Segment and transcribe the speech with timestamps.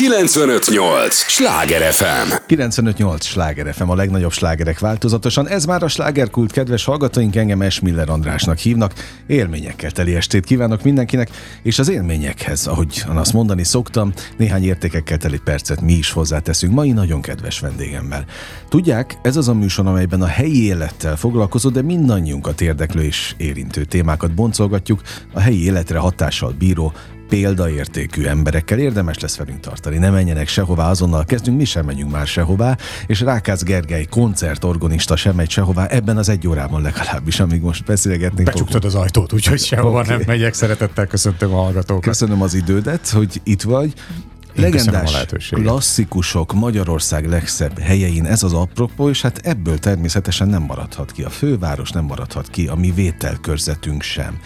[0.00, 1.14] 958!
[1.14, 2.32] Sláger FM!
[2.46, 3.24] 958!
[3.24, 5.48] Sláger FM, a legnagyobb slágerek változatosan.
[5.48, 8.94] Ez már a slágerkult, kedves hallgatóink, engem Esmiller Andrásnak hívnak.
[9.26, 11.30] Élményekkel teli estét kívánok mindenkinek,
[11.62, 16.90] és az élményekhez, ahogy azt mondani szoktam, néhány értékekkel teli percet mi is hozzáteszünk mai
[16.90, 18.24] nagyon kedves vendégemmel.
[18.68, 23.84] Tudják, ez az a műsor, amelyben a helyi élettel foglalkozó, de mindannyiunkat érdeklő és érintő
[23.84, 26.92] témákat boncolgatjuk, a helyi életre hatással bíró,
[27.30, 29.98] példaértékű emberekkel érdemes lesz velünk tartani.
[29.98, 32.76] Ne menjenek sehová, azonnal kezdünk, mi sem megyünk már sehová,
[33.06, 38.44] és Rákász Gergely koncertorgonista sem megy sehová, ebben az egy órában legalábbis, amíg most beszélgetnénk.
[38.44, 40.16] Becsuktad az ajtót, úgyhogy sehova okay.
[40.16, 42.04] nem megyek, szeretettel köszöntöm a hallgatókat.
[42.04, 43.92] Köszönöm az idődet, hogy itt vagy.
[44.56, 51.12] Én Legendás klasszikusok Magyarország legszebb helyein ez az apropó, és hát ebből természetesen nem maradhat
[51.12, 51.22] ki.
[51.22, 54.38] A főváros nem maradhat ki, a mi vételkörzetünk sem.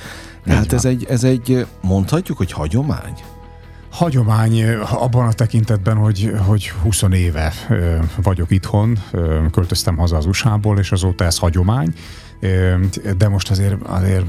[0.45, 3.15] Tehát ez egy, ez egy, mondhatjuk, hogy hagyomány?
[3.91, 7.53] Hagyomány abban a tekintetben, hogy, hogy 20 éve
[8.23, 8.98] vagyok itthon,
[9.53, 11.95] költöztem haza az USA-ból, és azóta ez hagyomány
[13.17, 14.25] de most azért, azért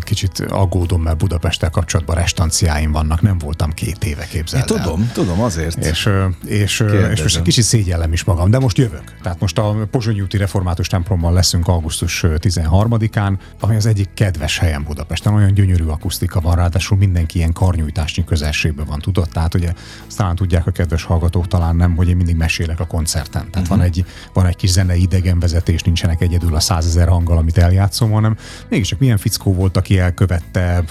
[0.00, 5.40] kicsit aggódom, mert Budapesttel kapcsolatban restanciáim vannak, nem voltam két éve képzeld Én tudom, tudom,
[5.40, 5.76] azért.
[5.76, 6.08] És,
[6.44, 9.16] és, és most egy kicsit szégyellem is magam, de most jövök.
[9.22, 14.84] Tehát most a Pozsonyi úti református templomban leszünk augusztus 13-án, ami az egyik kedves helyem
[14.84, 19.28] Budapesten, olyan gyönyörű akusztika van, ráadásul mindenki ilyen karnyújtásnyi közelségben van, tudod?
[19.28, 19.72] Tehát ugye
[20.16, 23.50] talán tudják a kedves hallgatók, talán nem, hogy én mindig mesélek a koncerten.
[23.50, 23.68] Tehát uh-huh.
[23.68, 28.36] van, egy, van egy kis zenei idegenvezetés, nincsenek egyedül a százezer hanggal, amit eljátszom, hanem
[28.68, 30.84] mégiscsak milyen fickó volt, aki elkövette,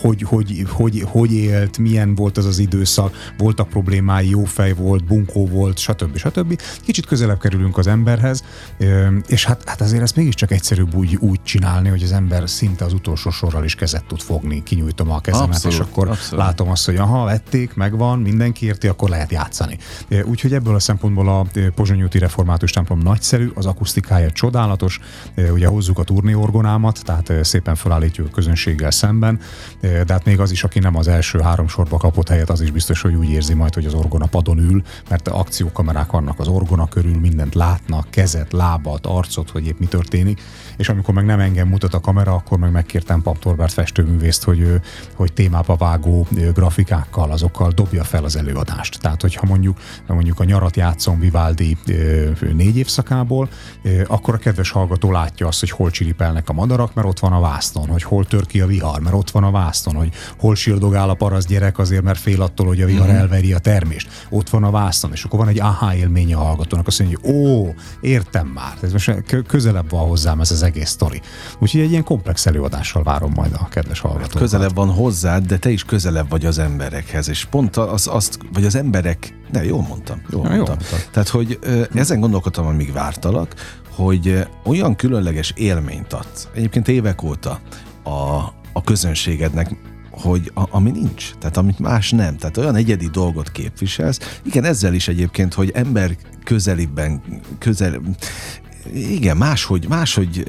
[0.00, 5.04] hogy, hogy, hogy, hogy élt, milyen volt az az időszak, voltak problémái, jó fej volt,
[5.04, 6.16] bunkó volt, stb.
[6.16, 6.60] stb.
[6.84, 8.44] Kicsit közelebb kerülünk az emberhez,
[9.26, 12.92] és hát, hát azért ezt mégiscsak egyszerűbb úgy, úgy csinálni, hogy az ember szinte az
[12.92, 16.44] utolsó sorral is kezet tud fogni, kinyújtom a kezemet, abszolút, és akkor abszolút.
[16.44, 19.78] látom azt, hogy aha, vették, megvan, mindenki érti, akkor lehet játszani.
[20.24, 25.00] Úgyhogy ebből a szempontból a Pozsonyúti Református templom nagyszerű, az akusztikája csodálatos,
[25.58, 29.40] ugye hozzuk a turnéorgonámat, tehát szépen felállítjuk a közönséggel szemben,
[29.80, 32.70] de hát még az is, aki nem az első három sorba kapott helyet, az is
[32.70, 36.88] biztos, hogy úgy érzi majd, hogy az orgona padon ül, mert akciókamerák vannak az orgona
[36.88, 40.40] körül, mindent látnak, kezet, lábat, arcot, hogy épp mi történik,
[40.78, 44.80] és amikor meg nem engem mutat a kamera, akkor meg megkértem Pap Torbert festőművészt, hogy,
[45.14, 49.00] hogy témába vágó grafikákkal, azokkal dobja fel az előadást.
[49.00, 51.76] Tehát, hogyha mondjuk, mondjuk a nyarat játszom Vivaldi
[52.52, 53.48] négy évszakából,
[54.06, 57.40] akkor a kedves hallgató látja azt, hogy hol csiripelnek a madarak, mert ott van a
[57.40, 61.10] vászton, hogy hol tör ki a vihar, mert ott van a vászton, hogy hol sírdogál
[61.10, 63.14] a parasz gyerek azért, mert fél attól, hogy a vihar mm.
[63.14, 64.26] elveri a termést.
[64.30, 67.34] Ott van a vászton, és akkor van egy aha élménye a hallgatónak, azt mondja, hogy
[67.34, 71.20] ó, értem már, ez most közelebb van hozzám ez az egész sztori.
[71.58, 74.32] Úgyhogy egy ilyen komplex előadással várom majd a kedves hallgatókat.
[74.32, 78.38] Hát közelebb van hozzád, de te is közelebb vagy az emberekhez, és pont az, azt,
[78.52, 80.76] vagy az emberek, ne, jól mondtam, jól ja, mondtam.
[80.90, 81.58] Jól Tehát, hogy
[81.94, 83.54] ezen gondolkodtam, amíg vártalak,
[83.94, 87.60] hogy olyan különleges élményt adsz, egyébként évek óta
[88.02, 88.10] a,
[88.72, 89.76] a közönségednek,
[90.10, 94.40] hogy a, ami nincs, tehát amit más nem, tehát olyan egyedi dolgot képviselsz.
[94.44, 97.22] Igen, ezzel is egyébként, hogy ember közelibben,
[97.58, 98.00] közel,
[98.94, 100.44] igen, máshogy, máshogy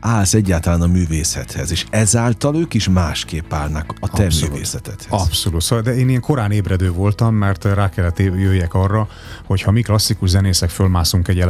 [0.00, 4.52] állsz egyáltalán a művészethez, és ezáltal ők is másképp állnak a te Abszolút.
[4.52, 5.20] művészetedhez.
[5.20, 5.62] Abszolút.
[5.62, 9.08] Szóval, de én ilyen korán ébredő voltam, mert rá kellett jöjjek arra,
[9.44, 11.44] hogy ha mi klasszikus zenészek fölmászunk egy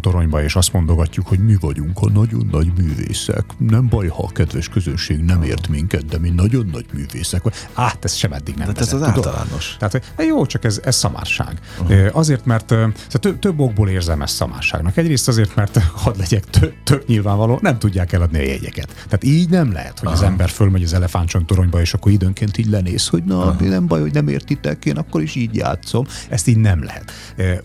[0.00, 3.44] toronyba, és azt mondogatjuk, hogy mi vagyunk a nagyon nagy művészek.
[3.58, 7.42] Nem baj, ha a kedves közönség nem ért minket, de mi nagyon nagy művészek.
[7.72, 9.26] Hát ez sem eddig nem De vezet, ez az tudod?
[9.26, 9.76] általános.
[9.78, 11.58] Tehát, jó, csak ez, ez szamárság.
[11.80, 12.08] Uh-huh.
[12.12, 14.96] Azért, mert szóval több, több okból érzem ezt szamárságnak.
[14.96, 16.44] Egyrészt azért, mert hadd legyek
[16.84, 18.94] tök nyilvánvaló, nem tud tudják eladni a jegyeket.
[18.94, 20.16] Tehát így nem lehet, hogy Aha.
[20.16, 23.64] az ember fölmegy az elefántcsont toronyba, és akkor időnként így lenéz, hogy na, Aha.
[23.64, 26.06] nem baj, hogy nem értitek, én akkor is így játszom.
[26.28, 27.12] Ezt így nem lehet.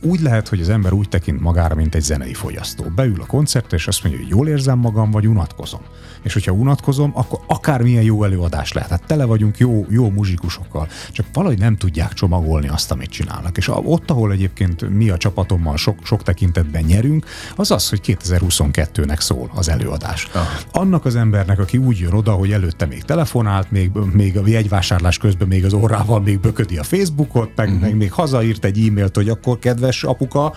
[0.02, 2.84] Úgy lehet, hogy az ember úgy tekint magára, mint egy zenei fogyasztó.
[2.96, 5.82] Beül a koncertre, és azt mondja, hogy jól érzem magam, vagy unatkozom.
[6.24, 8.90] És hogyha unatkozom, akkor akármilyen jó előadás lehet.
[8.90, 13.58] Hát tele vagyunk jó, jó muzsikusokkal, csak valahogy nem tudják csomagolni azt, amit csinálnak.
[13.58, 17.26] És ott, ahol egyébként mi a csapatommal sok, sok tekintetben nyerünk,
[17.56, 20.28] az az, hogy 2022-nek szól az előadás más.
[20.44, 20.60] Aha.
[20.72, 25.18] Annak az embernek, aki úgy jön oda, hogy előtte még telefonált, még, még a jegyvásárlás
[25.18, 27.82] közben még az órával még böködi a Facebookot, meg, uh-huh.
[27.82, 30.54] meg még hazaírt egy e-mailt, hogy akkor kedves apuka,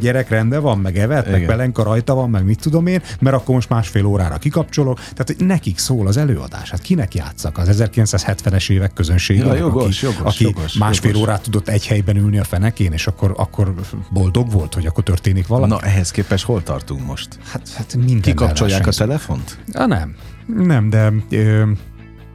[0.00, 1.38] gyerek rende van, meg evet, Igen.
[1.38, 4.98] meg belenka rajta van, meg mit tudom én, mert akkor most másfél órára kikapcsolok.
[4.98, 6.70] Tehát nekik szól az előadás.
[6.70, 7.58] Hát kinek játszak?
[7.58, 11.26] Az 1970-es évek közönsége, ja, jogos, aki, jogos, aki jogos, másfél jogos.
[11.26, 13.74] órát tudott egy helyben ülni a fenekén, és akkor, akkor
[14.10, 15.72] boldog volt, hogy akkor történik valami.
[15.72, 17.28] Na, ehhez képest hol tartunk most?
[17.52, 19.58] Hát, hát minden Kikapcsolják a telefont?
[19.72, 20.14] Ja, nem.
[20.46, 21.70] Nem, de ö,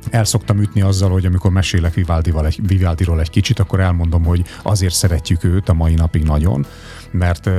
[0.10, 4.44] el szoktam ütni azzal, hogy amikor mesélek Vivaldival egy, Vivaldiról egy kicsit, akkor elmondom, hogy
[4.64, 6.66] azért szeretjük őt a mai napig nagyon,
[7.12, 7.50] mert,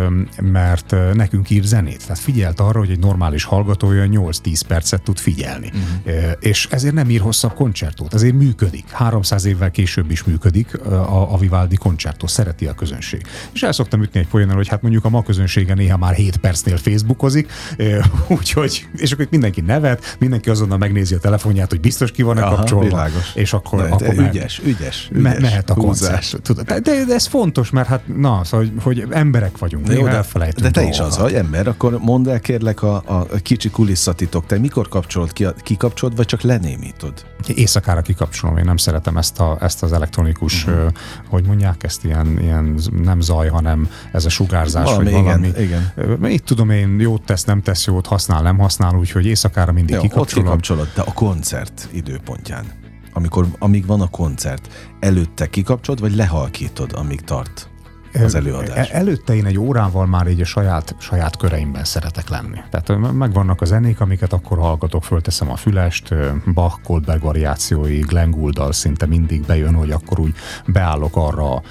[0.41, 2.01] mert nekünk ír zenét.
[2.07, 5.73] Tehát figyelt arra, hogy egy normális hallgatója 8-10 percet tud figyelni.
[5.75, 6.33] Uh-huh.
[6.41, 8.91] És ezért nem ír hosszabb koncertót, ezért működik.
[8.91, 13.23] 300 évvel később is működik a, a Vivaldi koncertó, szereti a közönség.
[13.53, 16.37] És el szoktam ütni egy poénnal, hogy hát mondjuk a ma közönsége néha már 7
[16.37, 17.53] percnél Facebookozik,
[18.39, 22.85] úgyhogy, és akkor mindenki nevet, mindenki azonnal megnézi a telefonját, hogy biztos ki van-e kapcsolva.
[22.85, 23.35] Világos.
[23.35, 26.43] És akkor, de, akkor ügyes, ügyes, ügyes, me, mehet a koncert.
[26.43, 29.07] Tudod, de, de, ez fontos, mert hát na, szóval, hogy, hogy
[29.41, 32.83] emberek vagyunk, de, jó, de, de te is az vagy ember, akkor mondd el kérlek
[32.83, 37.13] a, a kicsi kulisszatitok, te mikor kapcsolod ki, kikapcsolod, vagy csak lenémítod?
[37.47, 40.93] Éjszakára kikapcsolom, én nem szeretem ezt, a, ezt az elektronikus, uh-huh.
[41.29, 45.47] hogy mondják ezt, ilyen, ilyen nem zaj, hanem ez a sugárzás, valami, vagy valami.
[45.47, 46.31] Igen, igen.
[46.31, 50.01] Itt tudom én, jót tesz, nem tesz jót, használ, nem használ, úgyhogy éjszakára mindig Jó,
[50.01, 50.47] kikapcsolom.
[50.47, 52.79] Ott kikapcsolod, de a koncert időpontján
[53.13, 54.69] amikor, amíg van a koncert,
[55.01, 57.70] előtte kikapcsolod, vagy lehalkítod, amíg tart?
[58.13, 58.91] Az előadás?
[58.91, 62.61] E, előtte én egy órával már így a saját, saját köreimben szeretek lenni.
[62.71, 66.15] Tehát megvannak a zenék, amiket akkor hallgatok, fölteszem a fülest,
[66.55, 70.35] Bach, Goldberg variációi, Glenn Gouldal szinte mindig bejön, hogy akkor úgy
[70.67, 71.63] beállok arra,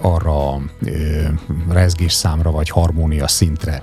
[0.00, 0.60] arra
[1.68, 3.82] rezgés számra, vagy harmónia szintre,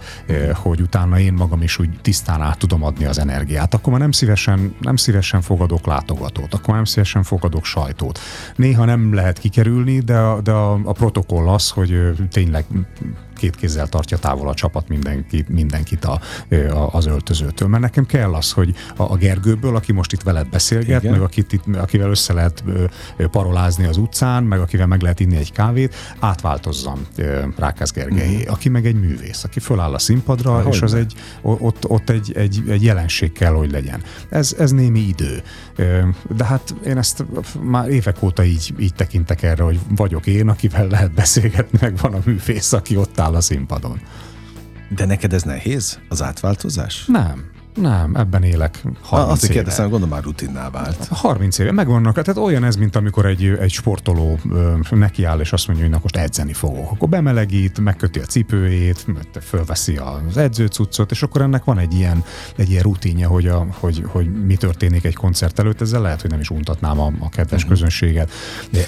[0.54, 3.74] hogy utána én magam is úgy tisztán át tudom adni az energiát.
[3.74, 8.20] Akkor már nem szívesen, nem szívesen fogadok látogatót, akkor nem szívesen fogadok sajtót.
[8.56, 11.93] Néha nem lehet kikerülni, de, de a, a protokoll az, hogy
[12.32, 12.66] tényleg
[13.44, 16.20] két kézzel tartja távol a csapat mindenki, mindenkit a,
[16.50, 17.68] a, az öltözőtől.
[17.68, 21.14] Mert nekem kell az, hogy a, a Gergőből, aki most itt veled beszélget, Igen.
[21.14, 22.64] meg akit itt, akivel össze lehet
[23.32, 27.08] parolázni az utcán, meg akivel meg lehet inni egy kávét, átváltozzam
[27.58, 28.40] Rákász Gergely, mm.
[28.48, 32.32] aki meg egy művész, aki föláll a színpadra, Há, és az egy, ott, ott egy,
[32.36, 34.02] egy, egy jelenség kell, hogy legyen.
[34.30, 35.44] Ez, ez némi idő.
[36.36, 37.26] De hát én ezt
[37.62, 42.14] már évek óta így, így tekintek erre, hogy vagyok én, akivel lehet beszélgetni, meg van
[42.14, 44.02] a művész, aki ott áll a színpadon.
[44.90, 47.06] De neked ez nehéz, az átváltozás?
[47.06, 47.53] Nem.
[47.74, 49.54] Nem, ebben élek 30 Azt éve.
[49.54, 51.08] kérdezem, gondolom már rutinná vált.
[51.08, 52.22] 30 éve, megvannak.
[52.22, 56.00] Tehát olyan ez, mint amikor egy, egy sportoló ö, nekiáll, és azt mondja, hogy na
[56.02, 56.92] most edzeni fogok.
[56.92, 59.06] Akkor bemelegít, megköti a cipőjét,
[59.42, 62.24] fölveszi az edzőcuccot, és akkor ennek van egy ilyen,
[62.56, 65.82] egy ilyen rutinja, hogy, a, hogy, hogy mi történik egy koncert előtt.
[65.82, 67.70] Ezzel lehet, hogy nem is untatnám a, a kedves uh-huh.
[67.70, 68.32] közönséget.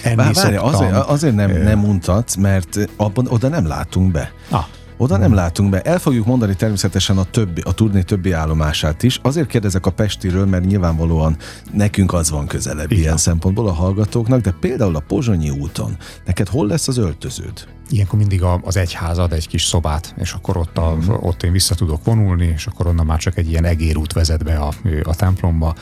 [0.04, 4.32] Enni Várj, azért, azért nem, nem untatsz, mert abban oda nem látunk be.
[4.50, 4.66] Ah.
[4.98, 5.82] Oda nem látunk be.
[5.82, 9.20] El fogjuk mondani természetesen a, többi, a turné többi állomását is.
[9.24, 11.38] Azért kérdezek a Pestiről, mert nyilvánvalóan
[11.74, 13.04] nekünk az van közelebb Igen.
[13.04, 17.68] ilyen szempontból a hallgatóknak, de például a Pozsonyi úton, neked hol lesz az öltöződ?
[17.90, 21.14] Ilyenkor mindig az egyház ad egy kis szobát, és akkor ott, a, mm.
[21.20, 24.56] ott én vissza tudok vonulni, és akkor onnan már csak egy ilyen egérút vezet be
[24.56, 25.76] a, a templomba.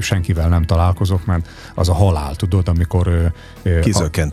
[0.00, 3.32] Senkivel nem találkozok, mert az a halál, tudod, amikor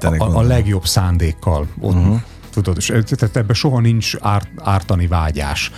[0.03, 2.15] a, a, a legjobb szándékkal ott mm
[2.51, 5.71] tudod, tehát ebben soha nincs árt, ártani vágyás.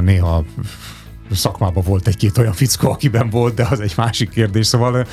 [0.00, 0.44] Néha
[1.34, 4.66] szakmában volt egy-két olyan fickó, akiben volt, de az egy másik kérdés.
[4.66, 5.06] Szóval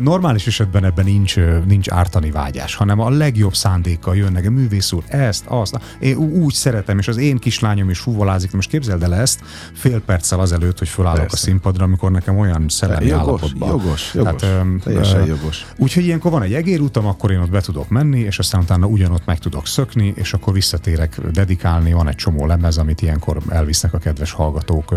[0.00, 1.36] normális esetben ebben nincs,
[1.66, 4.46] nincs ártani vágyás, hanem a legjobb szándékkal jönnek.
[4.46, 5.78] A művész úr, ezt, azt.
[5.98, 8.52] Én úgy szeretem, és az én kislányom is fuvolázik.
[8.52, 9.40] Most képzeld el ezt
[9.74, 11.36] fél perccel azelőtt, hogy fölállok Persze.
[11.36, 13.68] a színpadra, amikor nekem olyan szellemi jogos, állapotban.
[13.68, 15.66] Jogos, jogos, Tehát, teljesen jogos.
[15.76, 19.24] Úgyhogy ilyenkor van egy egérutam, akkor én ott be tudok menni, és aztán utána ugyanott
[19.24, 21.92] meg tudok szökni, és akkor visszatérek dedikálni.
[21.92, 24.94] Van egy csomó lemez, amit ilyenkor elvisznek a kedves hallgatók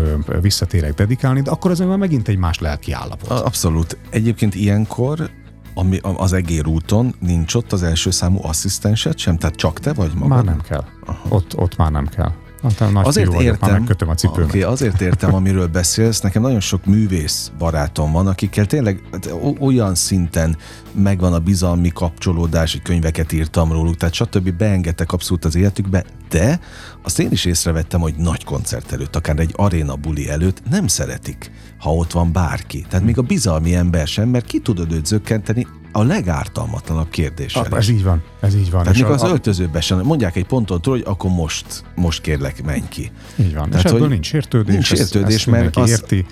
[0.64, 3.30] visszatérek dedikálni, de akkor ez már megint egy más lelki állapot.
[3.30, 3.98] Abszolút.
[4.10, 5.30] Egyébként ilyenkor
[5.76, 9.36] ami az egér úton nincs ott az első számú asszisztensed sem?
[9.36, 10.28] Tehát csak te vagy magad?
[10.28, 10.84] Már nem kell.
[11.28, 12.32] Ott, ott már nem kell.
[12.62, 14.48] Hát, nagy azért vagyok, értem, már megkötöm a cipőmet.
[14.48, 16.20] Okay, azért értem, amiről beszélsz.
[16.20, 20.56] Nekem nagyon sok művész barátom van, akikkel tényleg hát, olyan szinten
[20.94, 24.50] megvan a bizalmi kapcsolódás, hogy könyveket írtam róluk, tehát stb.
[24.52, 26.60] beengedtek abszolút az életükbe, de
[27.02, 31.50] azt én is észrevettem, hogy nagy koncert előtt, akár egy aréna buli előtt nem szeretik,
[31.78, 32.84] ha ott van bárki.
[32.88, 37.54] Tehát még a bizalmi ember sem, mert ki tudod őt zökkenteni, a legártalmatlanabb kérdés.
[37.54, 38.82] Ez így van, ez így van.
[38.82, 39.28] Tehát a, az a...
[39.28, 43.10] öltözőben sem, mondják egy ponton túl, hogy akkor most, most kérlek, menj ki.
[43.36, 44.72] Így van, Tehát, és ebből nincs értődés.
[44.72, 46.26] Nincs értődés, ezt, mert az, érti.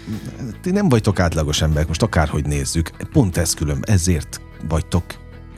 [0.63, 5.05] ti nem vagytok átlagos emberek, most akárhogy nézzük, pont ez külön, ezért vagytok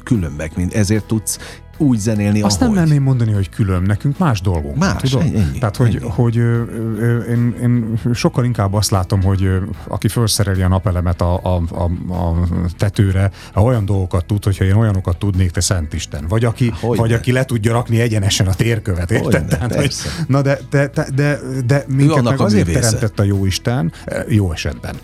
[0.02, 2.74] különbek, mint ezért tudsz úgy zenélni, Azt ahogy.
[2.74, 4.76] nem merném mondani, hogy külön, nekünk más dolgunk.
[4.76, 5.22] Más, tudod?
[5.22, 6.08] ennyi, Tehát, hogy, ennyi.
[6.10, 6.62] hogy ö,
[6.98, 9.56] ö, én, én sokkal inkább azt látom, hogy ö,
[9.88, 14.74] aki felszereli a napelemet a, a, a, a tetőre, a olyan dolgokat tud, hogyha én
[14.74, 16.24] olyanokat tudnék, te Szent Isten.
[16.28, 17.00] Vagy aki, Hogyne.
[17.02, 19.24] vagy aki le tudja rakni egyenesen a térkövet, érted?
[19.32, 19.94] Hogyne, Tehát, hogy,
[20.26, 22.84] na de, de, de, de, de minket meg a azért művésze.
[22.86, 23.92] teremtett a jó Isten,
[24.28, 24.94] jó esetben,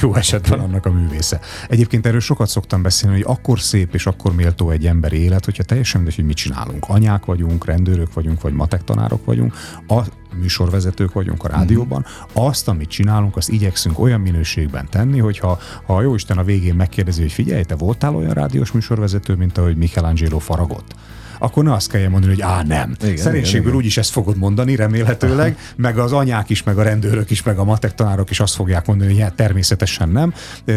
[0.00, 0.64] jó esetben okay.
[0.64, 1.40] annak a művésze.
[1.68, 5.62] Egyébként erről sokat szoktam beszélni, hogy akkor szép és akkor méltó egy emberi élet, hogyha
[5.62, 6.84] teljesen mindegy, hogy mit csinálunk.
[6.88, 9.54] Anyák vagyunk, rendőrök vagyunk, vagy matek tanárok vagyunk,
[9.88, 10.00] a
[10.40, 16.02] műsorvezetők vagyunk a rádióban, azt, amit csinálunk, azt igyekszünk olyan minőségben tenni, hogyha ha a
[16.02, 20.94] Jóisten a végén megkérdezi, hogy figyelj, te voltál olyan rádiós műsorvezető, mint ahogy Michelangelo faragott?
[21.42, 22.96] Akkor ne azt kelljen mondani, hogy á, nem.
[23.02, 27.30] Igen, Szerénységből igen, úgyis ezt fogod mondani, remélhetőleg, meg az anyák is, meg a rendőrök
[27.30, 30.32] is, meg a matek tanárok is azt fogják mondani, hogy hát természetesen nem.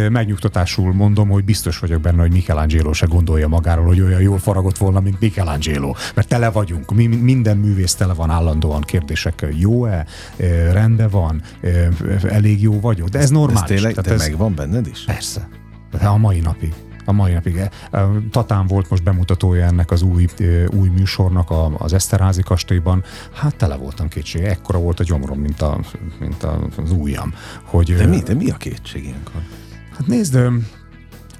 [0.09, 4.77] Megnyugtatásul mondom, hogy biztos vagyok benne, hogy Michelangelo se gondolja magáról, hogy olyan jól faragott
[4.77, 5.93] volna, mint Michelangelo.
[6.15, 9.49] Mert tele vagyunk, mi, minden művész tele van állandóan kérdésekkel.
[9.57, 10.05] Jó-e?
[10.37, 11.41] Ö, Rendben van?
[12.23, 13.07] Elég jó vagyok?
[13.09, 13.69] De ez Ez normális.
[13.69, 15.03] tényleg, Tehát ez, megvan benned is?
[15.05, 15.47] Persze.
[15.91, 16.73] De a mai napig.
[17.05, 17.57] A mai napig.
[17.57, 17.69] Eh,
[18.31, 23.03] Tatán volt most bemutatója ennek az új, eh, új műsornak a, az Eszterházi kastélyban.
[23.33, 24.41] Hát tele voltam kétség.
[24.41, 25.79] Ekkora volt a gyomrom, mint, a,
[26.19, 27.33] mint az ujjam.
[27.63, 29.41] Hogy, De eh, mi, de mi a kétség ilyenkor?
[29.97, 30.37] Hát nézd,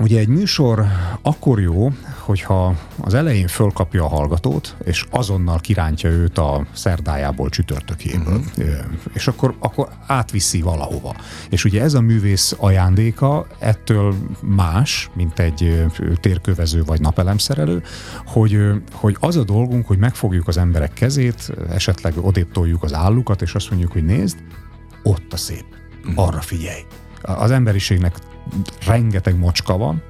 [0.04, 0.86] ugye egy műsor
[1.22, 8.38] akkor jó, hogyha az elején fölkapja a hallgatót, és azonnal kirántja őt a szerdájából, csütörtökéből,
[8.38, 8.66] uh-huh.
[9.14, 11.16] és akkor, akkor átviszi valahova.
[11.50, 15.86] És ugye ez a művész ajándéka ettől más, mint egy
[16.22, 17.84] térkövező vagy napelemszerelő,
[18.26, 18.58] hogy,
[18.92, 23.54] hogy az a dolgunk, hogy megfogjuk az emberek kezét, esetleg odébb toljuk az állukat, és
[23.54, 24.38] azt mondjuk, hogy nézd,
[25.04, 25.66] ott a szép,
[26.16, 26.82] arra figyelj.
[27.22, 28.16] Az emberiségnek
[28.86, 30.02] rengeteg mocska van,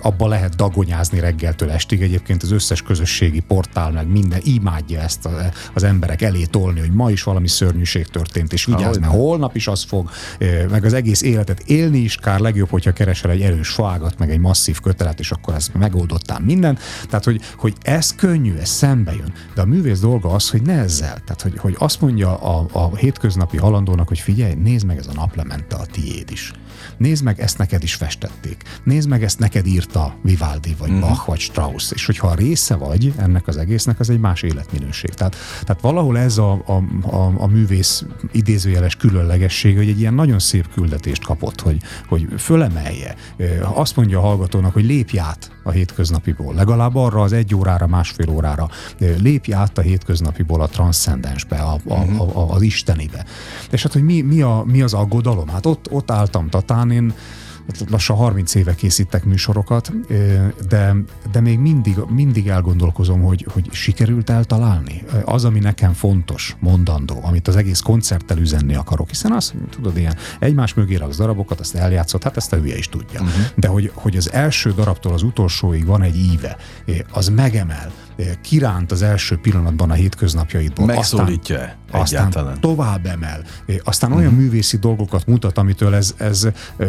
[0.00, 2.02] abba lehet dagonyázni reggeltől estig.
[2.02, 5.28] Egyébként az összes közösségi portál, meg minden imádja ezt
[5.74, 9.66] az emberek elé tolni, hogy ma is valami szörnyűség történt, és vigyázz, mert holnap is
[9.66, 13.68] az fog, eh, meg az egész életet élni is kár, legjobb, hogyha keresel egy erős
[13.68, 16.78] fágat, meg egy masszív kötelet, és akkor ezt megoldottál minden.
[17.08, 19.32] Tehát, hogy, hogy ez könnyű, ez szembe jön.
[19.54, 21.14] De a művész dolga az, hogy ne ezzel.
[21.24, 25.12] Tehát, hogy, hogy azt mondja a, a hétköznapi halandónak, hogy figyelj, nézd meg ez a
[25.12, 26.52] naplemente a tiéd is.
[27.02, 28.62] Nézd meg, ezt neked is festették.
[28.84, 31.90] Nézd meg, ezt neked írta Vivaldi, vagy Bach, vagy Strauss.
[31.90, 35.10] És hogyha a része vagy ennek az egésznek, az egy más életminőség.
[35.10, 36.72] Tehát, tehát valahol ez a, a,
[37.16, 41.76] a, a művész idézőjeles különlegesség, hogy egy ilyen nagyon szép küldetést kapott, hogy,
[42.08, 43.14] hogy fölemelje.
[43.74, 46.54] Azt mondja a hallgatónak, hogy lépj át a hétköznapiból.
[46.54, 48.68] Legalább arra az egy órára, másfél órára
[48.98, 53.24] lépj át a hétköznapiból a transzcendensbe, a, a, a, a, az istenibe.
[53.70, 55.48] És hát, hogy mi, mi, a, mi az aggodalom?
[55.48, 57.41] Hát ott, ott álltam Tatán, én hát
[57.88, 59.92] lassan 30 éve készítek műsorokat,
[60.68, 60.96] de,
[61.32, 65.02] de még mindig, mindig elgondolkozom, hogy, hogy sikerült eltalálni.
[65.24, 70.16] Az, ami nekem fontos, mondandó, amit az egész koncerttel üzenni akarok, hiszen azt, tudod, ilyen
[70.38, 73.20] egymás mögé raksz darabokat, azt eljátszott, hát ezt a hülye is tudja.
[73.20, 73.42] Uh-huh.
[73.54, 76.56] De hogy, hogy az első darabtól az utolsóig van egy íve,
[77.12, 77.92] az megemel,
[78.42, 80.86] kiránt az első pillanatban a hétköznapjaidból.
[80.86, 82.60] Megszólítja-e aztán egyáltalán?
[82.60, 83.44] tovább emel,
[83.84, 86.88] aztán olyan művészi dolgokat mutat, amitől ez, ez eh,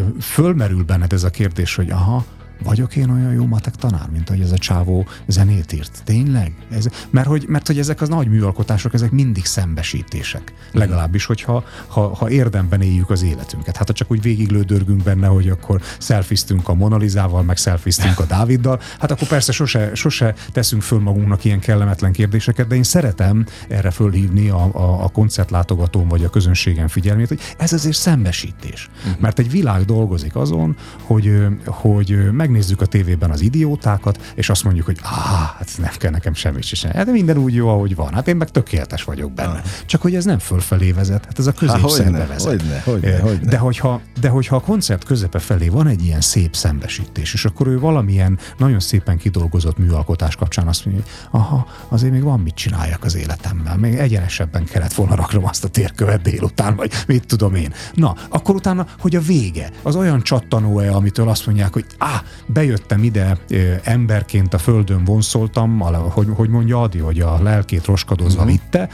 [0.63, 2.25] fölmerül benned ez a kérdés, hogy aha,
[2.63, 6.01] vagyok én olyan jó matek tanár, mint hogy ez a csávó zenét írt?
[6.03, 6.53] Tényleg?
[6.71, 10.53] Ez, mert, hogy, mert hogy ezek az nagy műalkotások, ezek mindig szembesítések.
[10.71, 13.77] Legalábbis, hogyha ha, ha érdemben éljük az életünket.
[13.77, 18.79] Hát ha csak úgy végiglődörgünk benne, hogy akkor szelfiztünk a Monalizával, meg szelfiztünk a Dáviddal,
[18.99, 23.91] hát akkor persze sose, sose teszünk föl magunknak ilyen kellemetlen kérdéseket, de én szeretem erre
[23.91, 28.89] fölhívni a, a, a koncertlátogatóm vagy a közönségem figyelmét, hogy ez azért szembesítés.
[28.97, 29.19] Uh-huh.
[29.19, 34.63] Mert egy világ dolgozik azon, hogy, hogy ö, megnézzük a tévében az idiótákat, és azt
[34.63, 35.09] mondjuk, hogy ah,
[35.57, 36.99] hát nem kell nekem semmit se csinálni.
[36.99, 38.13] Hát minden úgy jó, ahogy van.
[38.13, 39.61] Hát én meg tökéletes vagyok benne.
[39.85, 42.49] Csak hogy ez nem fölfelé vezet, hát ez a középszerbe vezet.
[42.49, 43.49] hogyne, hogyne, Eh, hogyne.
[43.49, 47.67] De hogyha, de hogyha a koncert közepe felé van egy ilyen szép szembesítés, és akkor
[47.67, 52.55] ő valamilyen nagyon szépen kidolgozott műalkotás kapcsán azt mondja, hogy aha, azért még van mit
[52.55, 57.55] csináljak az életemmel, még egyenesebben kellett volna raknom azt a térkövet délután, vagy mit tudom
[57.55, 57.73] én.
[57.93, 63.03] Na, akkor utána, hogy a vége, az olyan csattanó-e, amitől azt mondják, hogy á, bejöttem
[63.03, 63.37] ide
[63.83, 68.57] emberként a földön vonszoltam, hogy, hogy mondja Adi, hogy a lelkét roskadozva uh-huh.
[68.57, 68.89] vitte,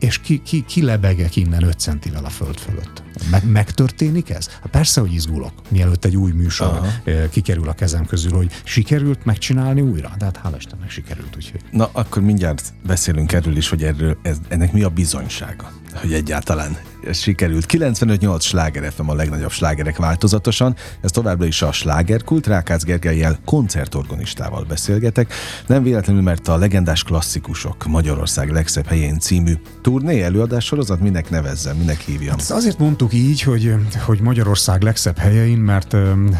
[0.00, 3.02] és ki, ki, ki lebegek innen 5 centivel a föld fölött.
[3.30, 4.48] Meg, megtörténik ez?
[4.48, 6.86] Hát persze, hogy izgulok, mielőtt egy új műsor Aha.
[7.30, 10.10] kikerül a kezem közül, hogy sikerült megcsinálni újra?
[10.18, 11.60] De hát hála Istennek sikerült, úgyhogy.
[11.70, 15.72] Na, akkor mindjárt beszélünk erről is, hogy erről, ez, ennek mi a bizonysága.
[15.94, 17.66] Hogy egyáltalán ez sikerült.
[17.68, 20.76] 95-8 sláger FM a legnagyobb slágerek változatosan.
[21.00, 22.46] Ez továbbra is a slágerkult.
[22.46, 25.32] Rákász Gergelyel koncertorgonistával beszélgetek.
[25.66, 31.76] Nem véletlenül, mert a legendás klasszikusok Magyarország legszebb helyén című turné előadás sorozat minek nevezzem,
[31.76, 32.38] minek hívjam.
[32.38, 35.96] Hát azért mondtuk így, hogy, hogy Magyarország legszebb helyein, mert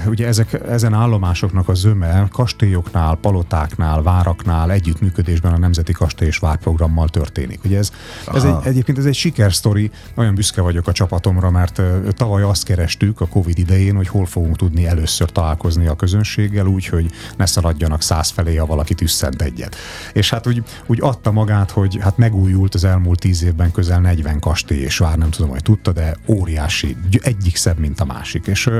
[0.06, 7.08] ugye ezek, ezen állomásoknak a zöme kastélyoknál, palotáknál, váraknál együttműködésben a Nemzeti Kastély és Várprogrammal
[7.08, 7.64] történik.
[7.64, 7.90] Ugye ez,
[8.34, 11.82] ez egy, egyébként ez egy sikersztori, olyan büszke vagyok a csapatomra, mert
[12.16, 16.86] tavaly azt kerestük a Covid idején, hogy hol fogunk tudni először találkozni a közönséggel úgy,
[16.86, 19.76] hogy ne szaladjanak száz felé, ha valaki tüsszent egyet.
[20.12, 24.40] És hát úgy, úgy adta magát, hogy hát megújult az elmúlt tíz évben közel 40
[24.40, 28.46] kastély és vár, nem tudom, hogy tudta, de óriási, egyik szebb, mint a másik.
[28.46, 28.70] És,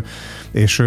[0.51, 0.83] és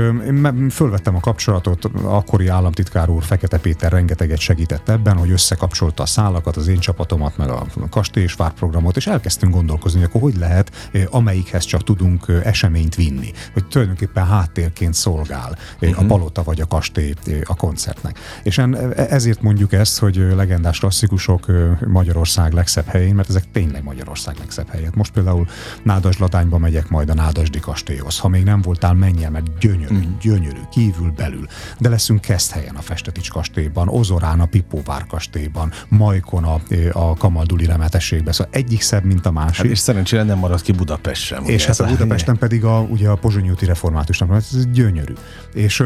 [0.70, 6.58] fölvettem a kapcsolatot, akkori államtitkár úr Fekete Péter rengeteget segített ebben, hogy összekapcsolta a szálakat,
[6.58, 10.72] az én csapatomat, meg a kastély és várprogramot, és elkezdtünk gondolkozni, hogy akkor hogy lehet
[11.10, 15.98] amelyikhez csak tudunk eseményt vinni, hogy tulajdonképpen háttérként szolgál uh-huh.
[15.98, 16.10] a mhm.
[16.10, 18.20] palota vagy a kastély a koncertnek.
[18.44, 21.46] És en, e, ezért mondjuk ezt, hogy legendás klasszikusok
[21.88, 24.96] Magyarország legszebb helyén, mert ezek tényleg Magyarország legszebb helyet.
[24.96, 25.48] Most például
[25.84, 28.20] Nádaslatányba megyek majd a Nádasdi kastélyhoz.
[28.20, 30.18] Ha még nem voltál, menj el, mert gyönyörű, uh-huh.
[30.22, 31.48] gyönyörű, kívül, belül.
[31.80, 38.34] De leszünk Keszthelyen a Festetics kastélyban, Ozorán a Pipóvár kastélyban, Majkon a, a Kamalduli remetességben.
[38.34, 39.53] Szóval egyik szebb, mint a másik.
[39.58, 41.44] Hát és szerencsére nem marad ki Budapest sem.
[41.46, 45.14] És hát a Budapesten pedig a, ugye a Pozsonyi úti református ez gyönyörű.
[45.54, 45.84] És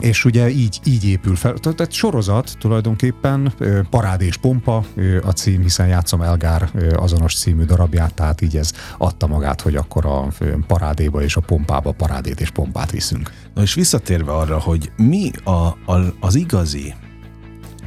[0.00, 1.54] és ugye így, így épül fel.
[1.54, 3.52] Tehát sorozat tulajdonképpen,
[3.90, 4.84] Parád és Pompa
[5.22, 10.06] a cím, hiszen játszom Elgár azonos című darabját, tehát így ez adta magát, hogy akkor
[10.06, 10.28] a
[10.66, 13.30] parádéba és a pompába parádét és pompát viszünk.
[13.54, 16.94] Na és visszatérve arra, hogy mi a, a, az igazi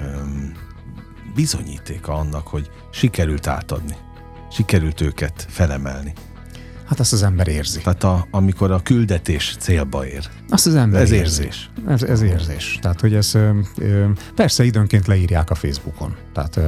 [0.02, 0.52] um,
[1.36, 3.96] bizonyítéka annak, hogy sikerült átadni,
[4.54, 6.14] sikerült őket felemelni.
[6.86, 7.80] Hát azt az ember érzi.
[7.80, 10.30] Tehát a, amikor a küldetés célba ér.
[10.50, 11.42] Azt az ember Ez érzi.
[11.44, 11.70] érzés.
[11.88, 12.80] Ez, ez érzés.
[12.82, 13.38] Tehát, hogy ez
[14.36, 16.16] persze időnként leírják a Facebookon.
[16.34, 16.60] Tehát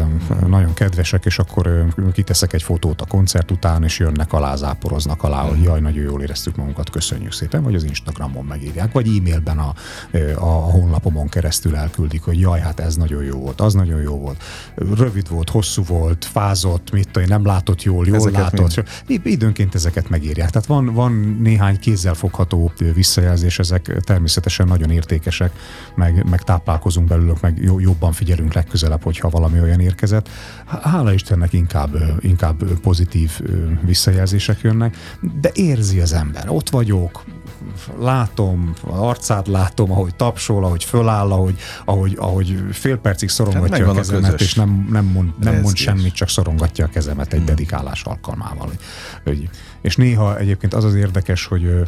[0.48, 5.42] nagyon kedvesek, és akkor kiteszek egy fotót a koncert után, és jönnek alá, záporoznak alá,
[5.42, 9.74] hogy jaj, nagyon jól éreztük magunkat, köszönjük szépen, vagy az Instagramon megírják, vagy e-mailben a,
[10.36, 14.44] a honlapomon keresztül elküldik, hogy jaj, hát ez nagyon jó volt, az nagyon jó volt.
[14.76, 18.84] Rövid volt, hosszú volt, fázott, mit tudom, nem látott jól, jól ezeket látott.
[19.08, 19.26] Mind.
[19.26, 20.50] Időnként ezeket megírják.
[20.50, 25.52] Tehát van, van néhány kézzelfogható visszajelzés, ezek természetesen nagyon értékesek,
[25.96, 30.30] meg, meg táplálkozunk belőlük, meg jobban figyelünk legközelebb, hogyha valami olyan érkezett.
[30.66, 33.42] Hála Istennek inkább, inkább pozitív
[33.82, 34.96] visszajelzések jönnek,
[35.42, 36.50] de érzi az ember.
[36.50, 37.24] Ott vagyok,
[38.00, 44.34] látom, arcát látom, ahogy tapsol, ahogy föláll, ahogy, ahogy, ahogy fél percig szorongatja a kezemet,
[44.34, 47.46] a és nem, nem, mond, nem mond semmit, csak szorongatja a kezemet egy hmm.
[47.48, 48.72] dedikálás alkalmával.
[49.82, 51.88] És néha egyébként az az érdekes, hogy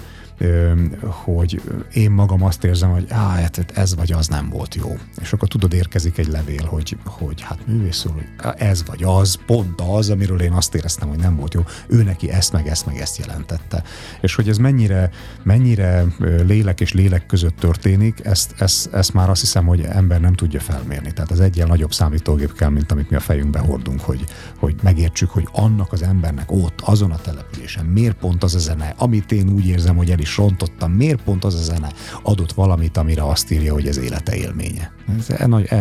[1.01, 1.61] hogy
[1.93, 4.97] én magam azt érzem, hogy á, hát ez vagy az nem volt jó.
[5.21, 8.25] És akkor tudod, érkezik egy levél, hogy, hogy hát művész úr,
[8.57, 11.61] ez vagy az, pont az, amiről én azt éreztem, hogy nem volt jó.
[11.87, 13.83] Ő neki ezt, meg ezt, meg ezt jelentette.
[14.21, 15.09] És hogy ez mennyire,
[15.43, 16.05] mennyire
[16.45, 20.59] lélek és lélek között történik, ezt, ezt, ezt már azt hiszem, hogy ember nem tudja
[20.59, 21.13] felmérni.
[21.13, 24.23] Tehát az egyen nagyobb számítógép kell, mint amit mi a fejünkbe hordunk, hogy,
[24.57, 28.93] hogy megértsük, hogy annak az embernek ott, azon a településen miért pont az a zene,
[28.97, 30.91] amit én úgy érzem, hogy el is rontottam.
[30.91, 31.91] Miért pont az a zene
[32.23, 34.91] adott valamit, amire azt írja, hogy ez élete élménye?
[35.17, 35.29] Ez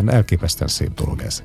[0.07, 1.43] elképesztően szép dolog ez.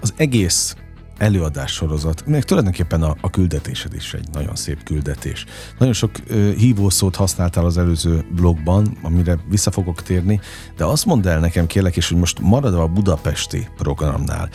[0.00, 0.76] Az egész
[1.18, 5.44] előadás sorozat, még tulajdonképpen a, a küldetésed is egy nagyon szép küldetés.
[5.78, 10.40] Nagyon sok ö, hívószót használtál az előző blogban, amire vissza fogok térni,
[10.76, 14.48] de azt mondd el nekem kérlek, és hogy most maradva a budapesti programnál,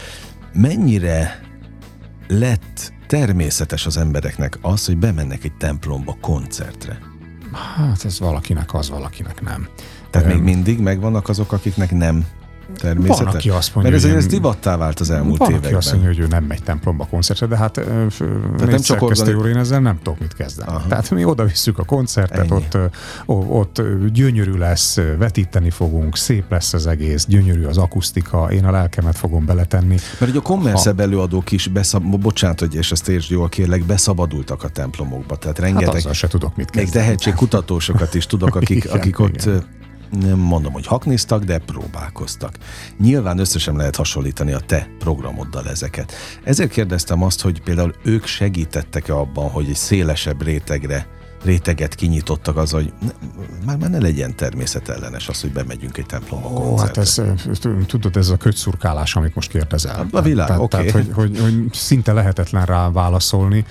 [0.53, 1.39] mennyire
[2.27, 7.10] lett természetes az embereknek az, hogy bemennek egy templomba koncertre?
[7.53, 9.67] Hát ez valakinek az, valakinek nem.
[10.09, 12.25] Tehát még mindig megvannak azok, akiknek nem
[12.77, 13.25] természetes.
[13.25, 15.71] Van, aki azt mondja, Mert ez, ez divattá vált az elmúlt van, években.
[15.71, 17.81] Van, aki azt mondja, hogy ő nem megy templomba koncertre, de hát
[18.57, 19.33] nem csak organi...
[19.33, 20.69] úr, én ezzel nem tudok mit kezdeni.
[20.69, 20.87] Aha.
[20.87, 22.77] Tehát mi oda visszük a koncertet, ott,
[23.25, 23.81] ott
[24.13, 29.45] gyönyörű lesz, vetíteni fogunk, szép lesz az egész, gyönyörű az akusztika, én a lelkemet fogom
[29.45, 29.97] beletenni.
[30.19, 31.03] Mert ugye a kommerszebb ha...
[31.03, 32.19] előadók is, beszab...
[32.19, 35.35] bocsánat, hogy és ezt értsd jól kérlek, beszabadultak a templomokba.
[35.35, 36.01] Tehát rengeteg...
[36.01, 36.91] Hát se tudok mit kezdeni.
[36.95, 39.79] Még tehetségkutatósokat is tudok, akik, igen, akik ott igen
[40.19, 42.57] nem mondom, hogy haknéztak, de próbálkoztak.
[42.99, 46.13] Nyilván össze sem lehet hasonlítani a te programoddal ezeket.
[46.43, 51.07] Ezért kérdeztem azt, hogy például ők segítettek-e abban, hogy egy szélesebb rétegre
[51.43, 53.11] réteget kinyitottak az, hogy ne,
[53.65, 57.21] már, már ne legyen természetellenes az, hogy bemegyünk egy templomba Ó, hát ez,
[57.87, 59.95] tudod, ez a kötszurkálás, amit most kérdezel.
[59.95, 60.85] Hát, a világ, tehát, okay.
[60.85, 63.65] tehát hogy, hogy, hogy szinte lehetetlen rá válaszolni,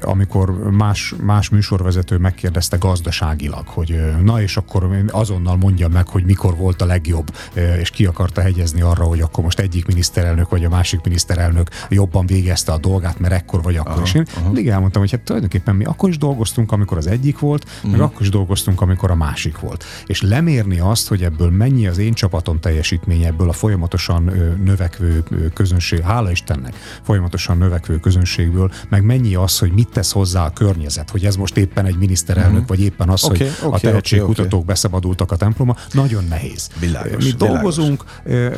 [0.00, 6.56] amikor más, más műsorvezető megkérdezte gazdaságilag, hogy na és akkor azonnal mondja meg, hogy mikor
[6.56, 7.36] volt a legjobb,
[7.80, 12.26] és ki akarta hegyezni arra, hogy akkor most egyik miniszterelnök vagy a másik miniszterelnök jobban
[12.26, 13.92] végezte a dolgát, mert ekkor vagy akkor.
[13.92, 14.44] Aha, és én aha.
[14.44, 17.90] mindig elmondtam, hogy hát tulajdonképpen mi akkor is dolgoztunk, amikor az egyik volt, uh-huh.
[17.90, 18.08] meg mhm.
[18.08, 19.84] akkor is dolgoztunk, amikor a másik volt.
[20.06, 24.22] És lemérni azt, hogy ebből mennyi az én csapatom teljesítménye, ebből a folyamatosan
[24.64, 25.22] növekvő
[25.54, 31.10] közönség, hála Istennek, folyamatosan növekvő közönségből, meg mennyi az, hogy mit tesz hozzá a környezet,
[31.10, 32.68] hogy ez most éppen egy miniszterelnök, uh-huh.
[32.68, 36.68] vagy éppen az, okay, hogy okay, a tehetségkutatók okay, beszabadultak a templomba, nagyon nehéz.
[36.80, 38.04] Világos, mi dolgozunk,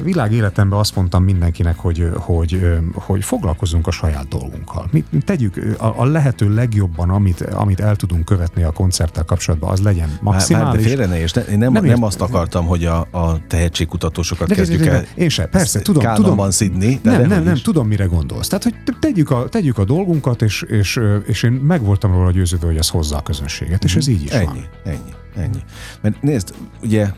[0.02, 4.88] világ életemben azt mondtam mindenkinek, hogy, hogy, hogy foglalkozunk a saját dolgunkkal.
[4.90, 9.80] Mi tegyük a, a lehető legjobban, amit, amit el tudunk követni a koncerttel kapcsolatban, az
[9.80, 10.66] legyen maximális.
[10.66, 13.46] Már, de félre ne, és ne, én nem, nem, nem azt akartam, hogy a, a
[13.46, 15.06] tehetségkutatósokat de, kezdjük de, de, de, el.
[15.14, 16.14] Én sem, persze, tudom.
[16.14, 18.48] tudom szidni, de nem, nem, nem, tudom, mire gondolsz.
[18.48, 22.66] Tehát, hogy tegyük a, tegyük a dolgunkat, és, és, és én meg voltam róla győződve,
[22.66, 24.68] hogy ez hozza a közönséget, és ez így is ennyi, van.
[24.84, 25.62] Ennyi, ennyi.
[26.00, 27.08] Mert nézd, ugye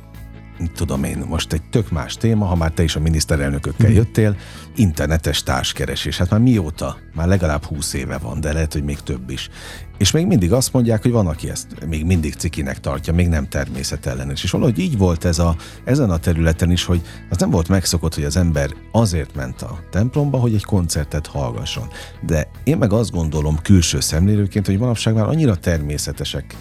[0.75, 3.97] tudom én, most egy tök más téma, ha már te is a miniszterelnökökkel hmm.
[3.97, 4.37] jöttél,
[4.77, 6.17] internetes társkeresés.
[6.17, 6.97] Hát már mióta?
[7.15, 9.49] Már legalább húsz éve van, de lehet, hogy még több is.
[9.99, 13.49] És még mindig azt mondják, hogy van, aki ezt még mindig cikinek tartja, még nem
[13.49, 14.43] természetellenes.
[14.43, 18.15] És valahogy így volt ez a, ezen a területen is, hogy az nem volt megszokott,
[18.15, 21.89] hogy az ember azért ment a templomba, hogy egy koncertet hallgasson.
[22.27, 26.57] De én meg azt gondolom külső szemlélőként, hogy manapság már annyira természetesek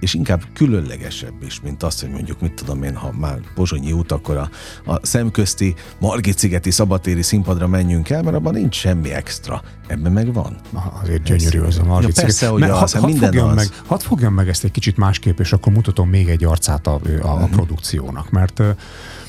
[0.00, 4.12] és inkább különlegesebb is, mint azt, hogy mondjuk, mit tudom én, ha már Pozsonyi út,
[4.12, 4.50] akkor a,
[4.92, 9.62] a szemközti Margit-szigeti szabatéri színpadra menjünk el, mert abban nincs semmi extra.
[9.86, 10.56] Ebben meg van.
[11.02, 13.54] azért gyönyörű az a Margit ja, persze, hogy az, had, minden fogjam az.
[13.54, 16.90] Meg, hadd fogjam meg ezt egy kicsit másképp, és akkor mutatom még egy arcát a,
[16.90, 17.50] a, a uh-huh.
[17.50, 18.62] produkciónak, mert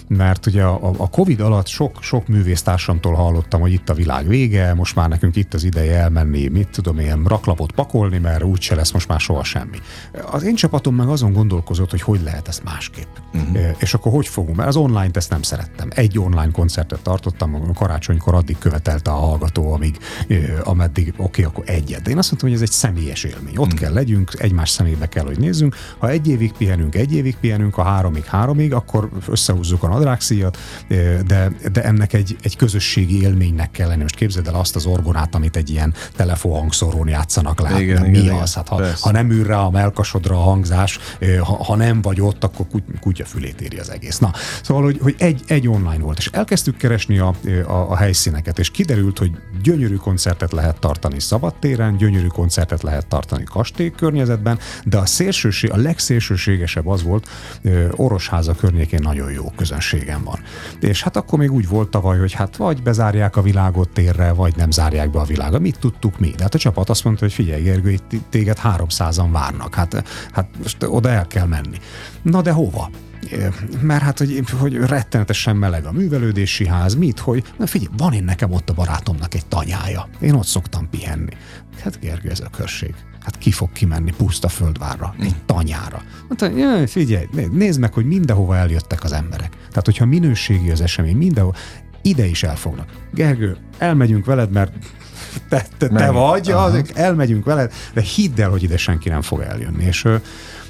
[0.08, 4.74] mert ugye a, a Covid alatt sok, sok művésztársamtól hallottam, hogy itt a világ vége,
[4.74, 8.92] most már nekünk itt az ideje elmenni, mit tudom, ilyen raklapot pakolni, mert úgyse lesz
[8.92, 9.78] most már soha semmi.
[10.32, 13.08] Az én csapatom meg azon gondolkozott, hogy hogy lehet ezt másképp.
[13.34, 13.76] Uh-huh.
[13.78, 14.58] És akkor hogy fogunk?
[14.58, 15.88] Mert az online-t ezt nem szerettem.
[15.96, 19.98] Egy online koncertet tartottam, a karácsonykor addig követelte a hallgató, amíg,
[20.64, 22.02] ameddig oké, okay, akkor egyet.
[22.02, 23.58] De én azt mondtam, hogy ez egy személyes élmény.
[23.58, 23.80] Ott uh-huh.
[23.80, 25.76] kell legyünk, egymás szemébe kell, hogy nézzünk.
[25.98, 30.58] Ha egy évig pihenünk, egy évig pihenünk, ha háromig, háromig, akkor összehúzzuk a nadrágszíjat,
[31.28, 34.02] de, de ennek egy, egy közösségi élménynek kell lenni.
[34.02, 37.70] Most képzeld el azt az orgonát, amit egy ilyen telefonhangszórón játszanak le.
[37.70, 38.54] Igen, igen, mi igen, az?
[38.54, 41.00] Hát, ha, ha nem ül rá a melkasodra a hangzás,
[41.40, 42.66] ha, ha nem vagy ott, akkor
[43.00, 44.18] kutyafülét éri az egész.
[44.18, 44.32] Na,
[44.64, 47.34] szóval, hogy, hogy egy, egy online volt, és elkezdtük keresni a,
[47.68, 49.32] a, a helyszíneket, és kiderült, hogy
[49.64, 55.78] gyönyörű koncertet lehet tartani szabadtéren, gyönyörű koncertet lehet tartani kastély környezetben, de a szélsőség, a
[55.78, 57.28] legszélsőségesebb az volt,
[57.92, 60.40] Orosháza környékén nagyon jó közönség lehetőségem van.
[60.80, 64.56] És hát akkor még úgy volt tavaly, hogy hát vagy bezárják a világot térre, vagy
[64.56, 65.60] nem zárják be a világot.
[65.60, 66.30] Mit tudtuk mi?
[66.30, 69.76] De hát a csapat azt mondta, hogy figyelj Gergő, itt téged 300-an várnak.
[69.76, 71.78] Hát, hát most oda el kell menni.
[72.22, 72.90] Na de hova?
[73.82, 78.24] mert hát, hogy, hogy rettenetesen meleg a művelődési ház, mit, hogy, na figyelj, van én
[78.24, 80.08] nekem ott a barátomnak egy tanyája.
[80.20, 81.32] Én ott szoktam pihenni.
[81.82, 82.96] Hát Gergő, ez a körség
[83.28, 85.46] hát ki fog kimenni puszta földvárra, egy mm.
[85.46, 86.02] tanyára.
[86.28, 89.50] Mondta, jaj, figyelj, nézd meg, hogy mindenhova eljöttek az emberek.
[89.50, 91.56] Tehát, hogyha minőségi az esemény, mindenhol,
[92.02, 92.90] ide is elfognak.
[93.14, 94.74] Gergő, elmegyünk veled, mert
[95.50, 99.42] te, te, te vagy, az, elmegyünk veled, de hidd el, hogy ide senki nem fog
[99.42, 99.84] eljönni.
[99.84, 100.08] És,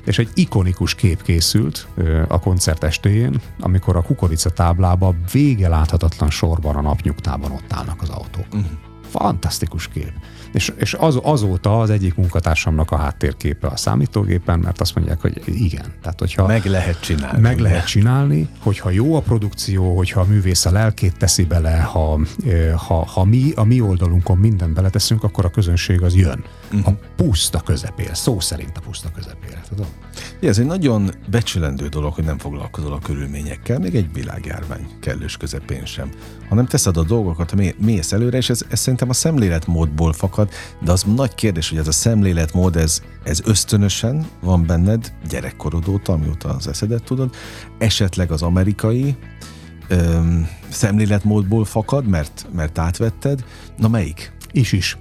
[0.06, 1.88] és egy ikonikus kép készült
[2.28, 8.10] a koncert estéjén, amikor a kukorica táblába vége láthatatlan sorban a napnyugtában ott állnak az
[8.10, 8.46] autók.
[8.48, 8.66] Uh-huh.
[9.10, 10.12] Fantasztikus kép.
[10.54, 15.42] És, és az, azóta az egyik munkatársamnak a háttérképe a számítógépen, mert azt mondják, hogy
[15.46, 15.94] igen.
[16.02, 17.42] Tehát, hogyha meg lehet csinálni.
[17.42, 22.20] Meg lehet csinálni, hogyha jó a produkció, hogyha a művész a lelkét teszi bele, ha,
[22.88, 26.44] ha, ha mi a mi oldalunkon mindent beleteszünk, akkor a közönség az jön.
[26.72, 26.88] Uh-huh.
[26.88, 29.86] A puszta közepére, szó szerint a puszta közepére, tudom?
[30.40, 35.38] Ja, ez egy nagyon becsülendő dolog, hogy nem foglalkozol a körülményekkel, még egy világjárvány kellős
[35.38, 36.10] közepén sem,
[36.50, 40.50] hanem teszed a dolgokat, mész előre, és ez, ez szerintem a szemléletmódból fakad,
[40.84, 46.14] de az nagy kérdés, hogy ez a szemléletmód, ez, ez ösztönösen van benned gyerekkorod óta,
[46.14, 47.36] amióta az eszedet tudod,
[47.78, 49.16] esetleg az amerikai
[49.88, 53.44] öm, szemléletmódból fakad, mert, mert átvetted,
[53.78, 54.32] na melyik?
[54.52, 54.98] Is is.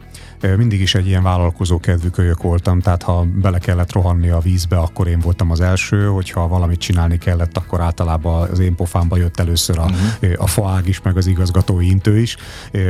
[0.56, 4.78] Mindig is egy ilyen vállalkozó kedvű kölyök voltam, tehát ha bele kellett rohanni a vízbe,
[4.78, 9.40] akkor én voltam az első, hogyha valamit csinálni kellett, akkor általában az én pofámba jött
[9.40, 10.32] először a, uh-huh.
[10.36, 12.36] a faág is, meg az igazgatói intő is.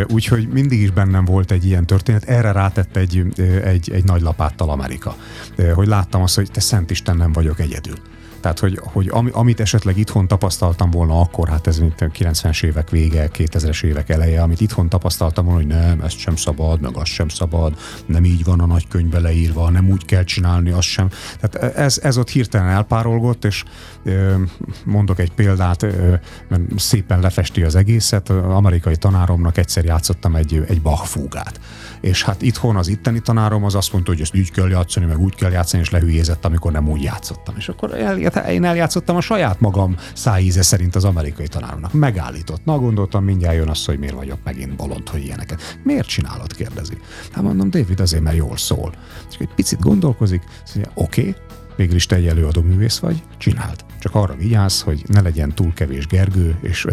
[0.09, 2.25] Úgyhogy mindig is bennem volt egy ilyen történet.
[2.25, 3.25] Erre rátett egy,
[3.65, 5.17] egy, egy nagy lapáttal Amerika.
[5.75, 7.97] Hogy láttam azt, hogy te szent Isten nem vagyok egyedül.
[8.47, 13.29] Tehát, hogy, hogy amit esetleg itthon tapasztaltam volna akkor, hát ez mint 90-es évek vége,
[13.33, 17.29] 2000-es évek eleje, amit itthon tapasztaltam volna, hogy nem, ezt sem szabad, meg azt sem
[17.29, 17.75] szabad,
[18.07, 21.09] nem így van a nagykönyvbe leírva, nem úgy kell csinálni, azt sem.
[21.41, 23.65] Tehát ez, ez ott hirtelen elpárolgott, és
[24.85, 25.87] mondok egy példát,
[26.49, 28.31] mert szépen lefesti az egészet.
[28.31, 31.61] Amerikai tanáromnak egyszer játszottam egy, egy Bach fúgát
[32.07, 35.21] és hát itthon az itteni tanárom az azt mondta, hogy ezt így kell játszani, meg
[35.21, 37.55] úgy kell játszani, és lehülyézett, amikor nem úgy játszottam.
[37.59, 41.93] És akkor el, én eljátszottam a saját magam szájíze szerint az amerikai tanáromnak.
[41.93, 42.65] Megállított.
[42.65, 45.79] Na, gondoltam, mindjárt jön az, hogy miért vagyok megint bolond, hogy ilyeneket.
[45.83, 46.99] Miért csinálod, kérdezi.
[47.33, 48.93] Hát mondom, David, azért, mert jól szól.
[49.31, 50.43] És egy picit gondolkozik,
[50.75, 51.35] mondja, oké, okay,
[51.77, 53.85] végül is te egy előadó művész vagy, csináld.
[53.99, 56.87] Csak arra vigyázz, hogy ne legyen túl kevés Gergő, és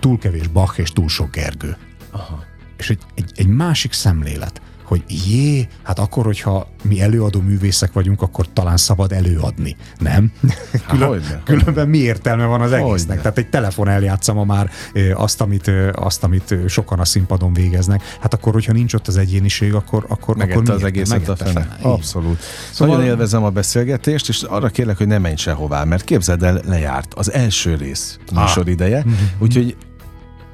[0.00, 1.76] túl kevés Bach, és túl sok Gergő.
[2.10, 2.44] Aha
[2.76, 8.22] és egy, egy, egy másik szemlélet, hogy jé, hát akkor, hogyha mi előadó művészek vagyunk,
[8.22, 10.32] akkor talán szabad előadni, nem?
[10.88, 12.90] Külön, különben mi értelme van az egésznek?
[12.90, 13.16] Hogyne.
[13.16, 14.70] Tehát egy telefon eljátszam már
[15.14, 18.02] azt amit, azt, amit sokan a színpadon végeznek.
[18.20, 21.50] Hát akkor, hogyha nincs ott az egyéniség, akkor, akkor, Megette akkor az egészet a fene.
[21.50, 21.76] fene.
[21.80, 22.38] Abszolút.
[22.72, 26.60] Szóval Nagyon élvezem a beszélgetést, és arra kérlek, hogy ne menj sehová, mert képzeld el,
[26.64, 28.70] lejárt az első rész műsor ah.
[28.70, 29.16] ideje, mm-hmm.
[29.38, 29.76] úgyhogy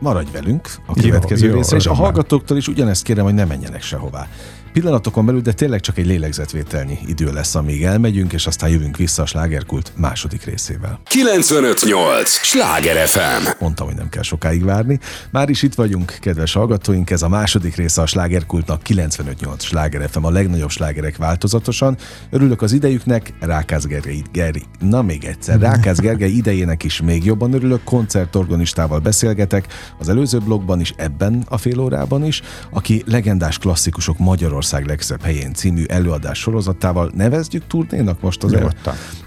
[0.03, 3.83] maradj velünk a következő jó, részre, és a hallgatóktól is ugyanezt kérem, hogy ne menjenek
[3.83, 4.29] sehová
[4.73, 9.23] pillanatokon belül, de tényleg csak egy lélegzetvételnyi idő lesz, amíg elmegyünk, és aztán jövünk vissza
[9.23, 11.01] a slágerkult második részével.
[11.05, 12.31] 958!
[12.31, 13.49] Sláger FM!
[13.61, 14.99] Mondtam, hogy nem kell sokáig várni.
[15.31, 20.25] Már is itt vagyunk, kedves hallgatóink, ez a második része a slágerkultnak 958 Sláger FM,
[20.25, 21.97] a legnagyobb slágerek változatosan.
[22.31, 27.53] Örülök az idejüknek, Rákász Gergely, Geri, na még egyszer, Rákász Gergely idejének is még jobban
[27.53, 29.67] örülök, koncertorganistával beszélgetek,
[29.99, 35.23] az előző blogban is, ebben a fél órában is, aki legendás klasszikusok Magyarország Magyarország legszebb
[35.23, 38.73] helyén című előadás sorozatával nevezdjük turnénak most az el.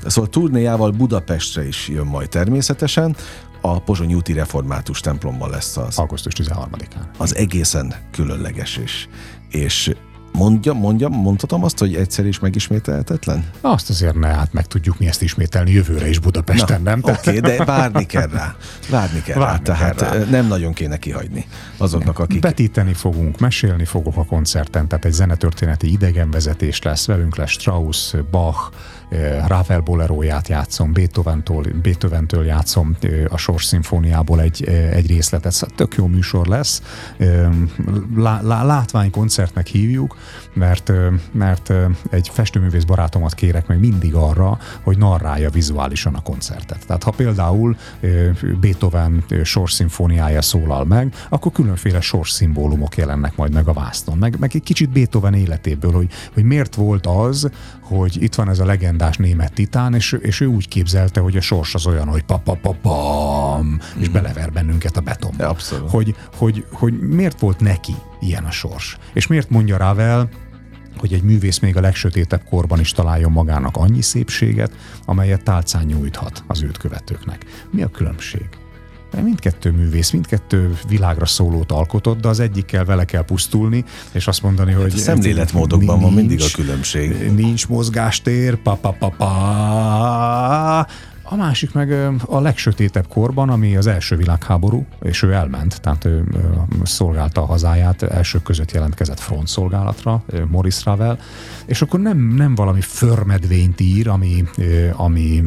[0.06, 3.16] Szóval turnéjával Budapestre is jön majd természetesen.
[3.62, 5.98] A Pozsony úti református templomban lesz az.
[5.98, 7.18] Augusztus 13-án.
[7.18, 9.08] Az egészen különleges és,
[9.50, 9.96] és
[10.38, 13.46] Mondja, mondja, mondhatom azt, hogy egyszer is megismételhetetlen?
[13.62, 17.00] Azt azért ne, hát meg tudjuk mi ezt ismételni jövőre is Budapesten, Na, nem?
[17.04, 18.56] Oké, okay, de várni kell rá.
[18.90, 20.30] Várni kell várni rá, tehát kell rá.
[20.30, 21.46] nem nagyon kéne kihagyni
[21.78, 22.40] azoknak, akik...
[22.40, 28.72] Betíteni fogunk, mesélni fogok a koncerten, tehát egy zenetörténeti idegenvezetés lesz, velünk lesz Strauss, Bach,
[29.48, 32.96] Ravel boleróját játszom, Beethoven-től, Beethoven-től játszom
[33.30, 34.64] a Sors szimfóniából egy,
[34.94, 35.52] egy részletet.
[35.52, 36.82] Szóval tök jó műsor lesz.
[38.16, 40.18] Lá, lá, látványkoncertnek hívjuk,
[40.54, 40.92] mert,
[41.32, 41.74] mert
[42.10, 46.86] egy festőművész barátomat kérek meg mindig arra, hogy narrálja vizuálisan a koncertet.
[46.86, 47.78] Tehát ha például
[48.62, 54.18] Beethoven Sors szimfóniája szólal meg, akkor különféle sors szimbólumok jelennek majd meg a vásznon.
[54.18, 58.60] Meg, meg egy kicsit Beethoven életéből, hogy, hogy miért volt az, hogy itt van ez
[58.60, 58.66] a
[58.98, 62.38] legendás német titán, és, és ő úgy képzelte, hogy a sors az olyan, hogy pa,
[62.38, 64.12] pa, pa, pam, és mm.
[64.12, 65.48] belever bennünket a betonba.
[65.48, 65.90] Abszolút.
[65.90, 68.98] Hogy, hogy, hogy miért volt neki ilyen a sors?
[69.14, 70.30] És miért mondja Ravel,
[70.98, 74.72] hogy egy művész még a legsötétebb korban is találjon magának annyi szépséget,
[75.06, 77.46] amelyet tálcán nyújthat az őt követőknek.
[77.72, 78.50] Mi a különbség?
[79.24, 84.72] Mindkettő művész, mindkettő világra szólót alkotott, de az egyikkel vele kell pusztulni, és azt mondani,
[84.72, 84.94] hát hogy...
[84.94, 87.32] A szemléletmódokban van mindig a különbség.
[87.36, 90.88] Nincs mozgástér, pa, pa, pa, pa.
[91.28, 91.92] A másik meg
[92.26, 96.24] a legsötétebb korban, ami az első világháború, és ő elment, tehát ő
[96.84, 101.20] szolgálta a hazáját, elsők között jelentkezett frontszolgálatra, Morris Ravel,
[101.66, 104.44] és akkor nem, nem valami förmedvényt ír, ami,
[104.94, 105.44] ami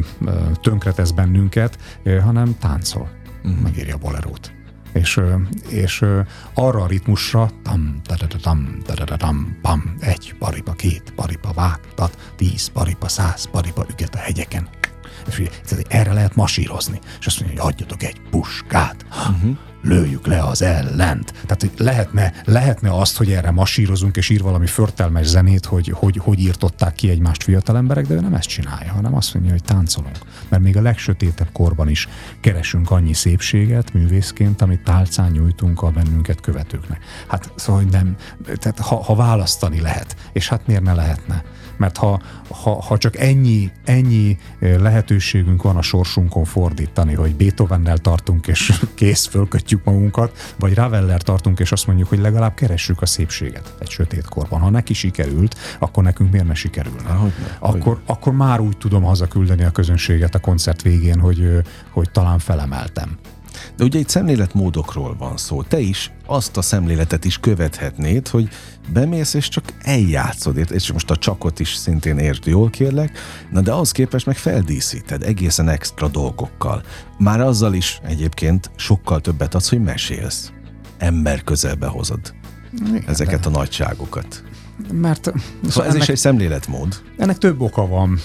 [0.61, 1.77] tönkretesz bennünket,
[2.23, 3.09] hanem táncol
[3.43, 3.61] uh-huh.
[3.61, 4.51] megírja a bolerót.
[4.93, 5.21] És,
[5.69, 6.05] és
[6.53, 8.01] arra a ritmusra tam,
[8.41, 8.79] tam,
[9.17, 14.69] tam, pam, egy paripa, két paripa, vágtat, tíz paripa, száz paripa üget a hegyeken.
[15.27, 16.99] És ugye, erre lehet masírozni.
[17.19, 19.05] És azt mondja, hogy adjatok egy puskát.
[19.09, 21.33] Uh-huh lőjük le az ellent.
[21.45, 26.39] Tehát lehetne, lehetne azt, hogy erre masírozunk, és ír valami förtelmes zenét, hogy, hogy hogy
[26.39, 30.17] írtották ki egymást fiatal emberek, de ő nem ezt csinálja, hanem azt mondja, hogy táncolunk.
[30.49, 32.07] Mert még a legsötétebb korban is
[32.39, 37.03] keresünk annyi szépséget művészként, amit tálcán nyújtunk a bennünket követőknek.
[37.27, 38.15] Hát szóval, hogy nem,
[38.55, 41.43] tehát ha, ha választani lehet, és hát miért ne lehetne?
[41.79, 48.47] Mert ha, ha, ha csak ennyi, ennyi lehetőségünk van a sorsunkon fordítani, hogy Beethovennel tartunk,
[48.47, 53.73] és kész, fölkötjük magunkat, vagy Raveller tartunk, és azt mondjuk, hogy legalább keressük a szépséget
[53.79, 54.59] egy sötét korban.
[54.59, 57.09] Ha neki sikerült, akkor nekünk miért ne sikerülne?
[57.09, 62.11] Ahogy ne, akkor, akkor már úgy tudom hazaküldeni a közönséget a koncert végén, hogy, hogy
[62.11, 63.17] talán felemeltem.
[63.77, 65.63] De ugye itt szemléletmódokról van szó.
[65.63, 68.49] Te is azt a szemléletet is követhetnéd, hogy
[68.93, 73.17] bemész és csak eljátszod, és most a csakot is szintén értsd jól kérlek,
[73.51, 76.83] na de ahhoz képest meg feldíszíted egészen extra dolgokkal.
[77.17, 80.51] Már azzal is egyébként sokkal többet adsz, hogy mesélsz.
[80.97, 82.33] Ember közelbe hozod
[82.87, 83.47] Igen, ezeket de...
[83.47, 84.43] a nagyságokat.
[84.91, 85.31] Mert
[85.67, 87.01] szóval ez ennek, is egy szemléletmód.
[87.17, 88.19] Ennek több oka van.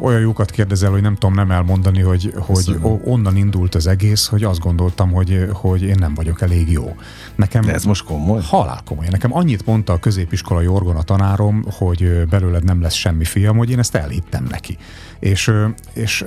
[0.00, 4.44] Olyan jókat kérdezel, hogy nem tudom nem elmondani, hogy, hogy onnan indult az egész, hogy
[4.44, 6.96] azt gondoltam, hogy, hogy én nem vagyok elég jó.
[7.34, 8.40] Nekem, De ez most komoly?
[8.42, 9.06] Halál komoly.
[9.10, 13.78] Nekem annyit mondta a középiskolai orgona tanárom, hogy belőled nem lesz semmi fiam, hogy én
[13.78, 14.78] ezt elhittem neki.
[15.22, 15.52] És,
[15.92, 16.24] és,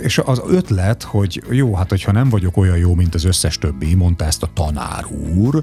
[0.00, 3.94] és az ötlet, hogy jó, hát hogyha nem vagyok olyan jó, mint az összes többi,
[3.94, 5.04] mondta ezt a tanár
[5.34, 5.62] úr,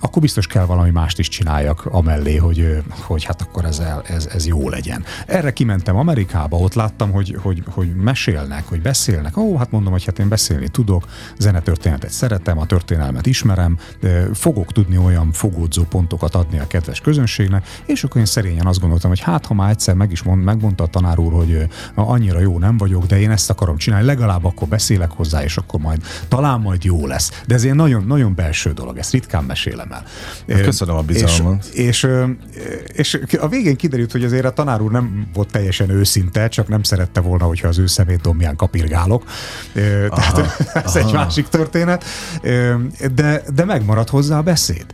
[0.00, 4.46] akkor biztos kell valami mást is csináljak amellé, hogy, hogy hát akkor ez, ez, ez
[4.46, 5.04] jó legyen.
[5.26, 9.36] Erre kimentem Amerikába, ott láttam, hogy, hogy, hogy mesélnek, hogy beszélnek.
[9.36, 11.04] Ó, hát mondom, hogy hát én beszélni tudok,
[11.38, 13.78] zenetörténetet szeretem, a történelmet ismerem,
[14.32, 19.10] fogok tudni olyan fogódzó pontokat adni a kedves közönségnek, és akkor én szerényen azt gondoltam,
[19.10, 22.58] hogy hát ha már egyszer meg is mond, megmondta a tanár úr, hogy annyira jó
[22.58, 26.60] nem vagyok, de én ezt akarom csinálni, legalább akkor beszélek hozzá, és akkor majd talán
[26.60, 27.42] majd jó lesz.
[27.46, 30.04] De ez egy nagyon, nagyon belső dolog, ezt ritkán mesélem el.
[30.48, 31.64] Hát köszönöm a bizalmat.
[31.64, 32.08] És,
[32.86, 36.68] és, és a végén kiderült, hogy azért a tanár úr nem volt teljesen őszinte, csak
[36.68, 39.24] nem szerette volna, hogyha az ő szemét dombján kapirgálok.
[39.74, 40.40] Tehát aha,
[40.84, 40.98] ez aha.
[40.98, 42.04] egy másik történet.
[43.14, 44.86] De, de megmaradt hozzá a beszéd.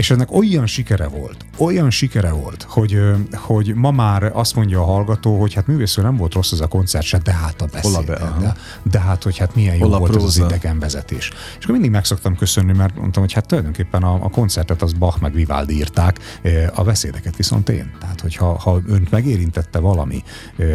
[0.00, 3.00] És ennek olyan sikere volt, olyan sikere volt, hogy,
[3.32, 6.66] hogy ma már azt mondja a hallgató, hogy hát művésző nem volt rossz az a
[6.66, 8.06] koncert se, de hát a beszéd.
[8.06, 11.30] Be, de, de hát, hogy hát milyen jó Hol volt az idegenvezetés.
[11.58, 14.92] És akkor mindig meg szoktam köszönni, mert mondtam, hogy hát tulajdonképpen a, a koncertet az
[14.92, 16.40] Bach meg Vivaldi írták,
[16.74, 17.92] a beszédeket viszont én.
[18.00, 20.22] Tehát, hogyha ha önt megérintette valami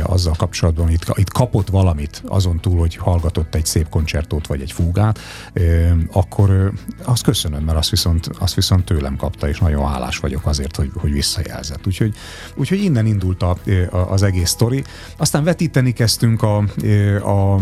[0.04, 4.72] azzal kapcsolatban, itt, itt kapott valamit azon túl, hogy hallgatott egy szép koncertót vagy egy
[4.72, 5.20] fúgát,
[6.12, 6.72] akkor
[7.04, 10.75] azt köszönöm, mert azt viszont, azt viszont tőle tőlem kapta, és nagyon hálás vagyok azért,
[10.75, 11.88] hogy, hogy visszajelzett.
[11.88, 12.15] Úgyhogy,
[12.56, 13.58] úgyhogy innen indult a,
[13.91, 14.84] a, az egész sztori.
[15.17, 16.58] Aztán vetíteni kezdtünk a,
[17.23, 17.56] a,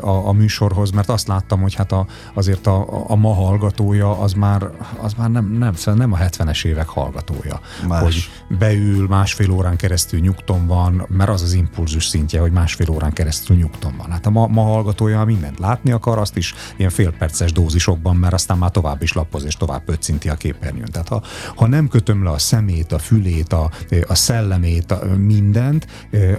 [0.00, 4.32] a, a műsorhoz, mert azt láttam, hogy hát a, azért a, a ma hallgatója az
[4.32, 7.60] már, az már nem, nem, szóval nem a 70-es évek hallgatója.
[7.88, 8.02] Más.
[8.02, 13.12] Hogy beül, másfél órán keresztül nyugton van, mert az az impulzus szintje, hogy másfél órán
[13.12, 14.10] keresztül nyugton van.
[14.10, 18.58] Hát a ma, ma hallgatója mindent látni akar, azt is ilyen félperces dózisokban, mert aztán
[18.58, 20.90] már tovább is lapoz és tovább pöccinti a képen képernyőn.
[20.92, 21.22] Tehát ha,
[21.56, 23.70] ha nem kötöm le a szemét, a fülét, a,
[24.06, 25.86] a szellemét, a, mindent,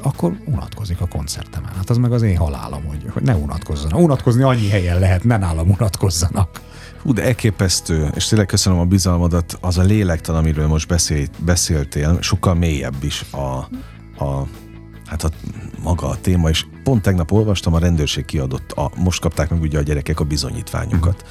[0.01, 1.71] akkor unatkozik a koncertemen.
[1.75, 3.99] Hát az meg az én halálom, hogy, hogy ne unatkozzanak.
[3.99, 6.61] Unatkozni annyi helyen lehet, ne nálam unatkozzanak.
[7.01, 12.17] Hú, de elképesztő, és tényleg köszönöm a bizalmadat, az a lélektan, amiről most beszél, beszéltél,
[12.21, 13.57] sokkal mélyebb is a,
[14.23, 14.47] a
[15.05, 15.29] hát a,
[15.83, 19.77] maga a téma, és pont tegnap olvastam, a rendőrség kiadott, a, most kapták meg ugye
[19.77, 21.15] a gyerekek a bizonyítványokat.
[21.15, 21.29] Uh-huh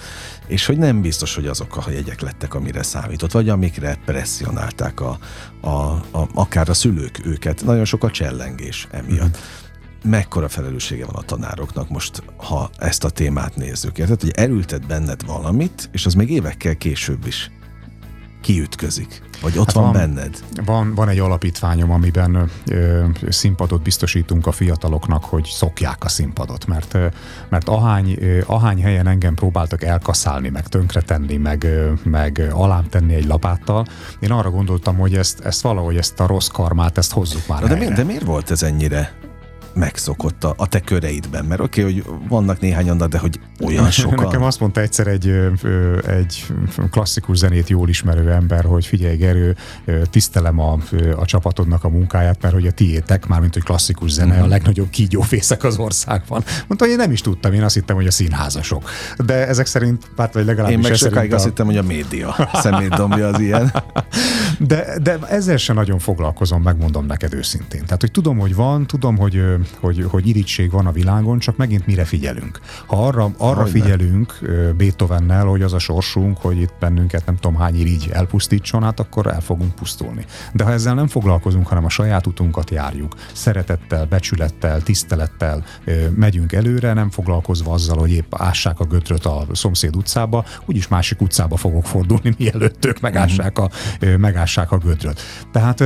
[0.51, 5.19] és hogy nem biztos, hogy azok a jegyek lettek, amire számított, vagy amikre presszionálták a,
[5.61, 7.65] a, a, akár a szülők őket.
[7.65, 9.39] Nagyon sok a csellengés emiatt.
[9.39, 10.11] Mm.
[10.11, 13.99] Mekkora felelőssége van a tanároknak most, ha ezt a témát nézzük.
[13.99, 17.51] Érted, hogy elültet benned valamit, és az még évekkel később is
[18.41, 19.23] kiütközik?
[19.41, 20.37] Vagy ott hát van, van benned?
[20.65, 26.99] Van, van egy alapítványom, amiben ö, színpadot biztosítunk a fiataloknak, hogy szokják a színpadot, mert,
[27.49, 31.67] mert ahány, ahány helyen engem próbáltak elkaszálni, meg tönkretenni, meg,
[32.03, 33.87] meg alám tenni egy lapáttal,
[34.21, 37.75] én arra gondoltam, hogy ezt, ezt valahogy ezt a rossz karmát, ezt hozzuk már de,
[37.75, 39.20] mi, de miért volt ez ennyire
[39.75, 41.45] megszokott a, a te köreidben?
[41.45, 44.25] Mert oké, okay, hogy vannak néhányan, de hogy olyan sokan.
[44.25, 45.35] Nekem azt mondta egyszer egy,
[46.07, 46.47] egy
[46.91, 49.57] klasszikus zenét jól ismerő ember, hogy figyelj Gerő,
[50.11, 50.79] tisztelem a,
[51.17, 54.45] a csapatodnak a munkáját, mert hogy a tiétek, mármint hogy klasszikus zene, uh-huh.
[54.45, 56.45] a legnagyobb kígyófészek az országban.
[56.67, 58.91] Mondta, hogy én nem is tudtam, én azt hittem, hogy a színházasok.
[59.25, 61.35] De ezek szerint, hát vagy legalábbis Én meg sokáig a...
[61.35, 63.73] azt hittem, hogy a média szemétdombja az ilyen.
[64.59, 67.85] De, de ezzel sem nagyon foglalkozom, megmondom neked őszintén.
[67.85, 69.43] Tehát, hogy tudom, hogy van, tudom, hogy
[69.81, 72.61] hogy, hogy irítség van a világon, csak megint mire figyelünk.
[72.87, 74.39] Ha arra, arra figyelünk
[74.77, 79.27] Beethovennel, hogy az a sorsunk, hogy itt bennünket nem tudom hány irigy elpusztítson, hát akkor
[79.27, 80.25] el fogunk pusztulni.
[80.53, 85.65] De ha ezzel nem foglalkozunk, hanem a saját utunkat járjuk, szeretettel, becsülettel, tisztelettel
[86.15, 91.21] megyünk előre, nem foglalkozva azzal, hogy épp ássák a götröt a szomszéd utcába, úgyis másik
[91.21, 93.71] utcába fogok fordulni, mielőtt ők megássák a,
[94.19, 95.21] megássák a götröt.
[95.53, 95.85] Tehát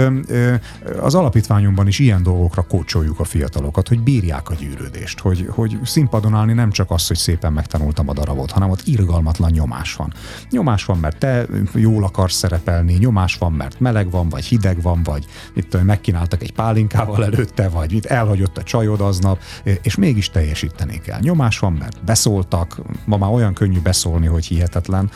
[1.01, 5.79] az alapítványunkban is ilyen dolgokra kócsoljuk a fiatal fiatalokat, hogy bírják a gyűrődést, hogy, hogy
[5.85, 10.13] színpadon állni nem csak az, hogy szépen megtanultam a darabot, hanem ott irgalmatlan nyomás van.
[10.51, 15.03] Nyomás van, mert te jól akarsz szerepelni, nyomás van, mert meleg van, vagy hideg van,
[15.03, 19.41] vagy itt megkínáltak egy pálinkával előtte, vagy itt elhagyott a csajod aznap,
[19.83, 21.21] és mégis teljesíteni kell.
[21.21, 25.11] Nyomás van, mert beszóltak, ma már olyan könnyű beszólni, hogy hihetetlen.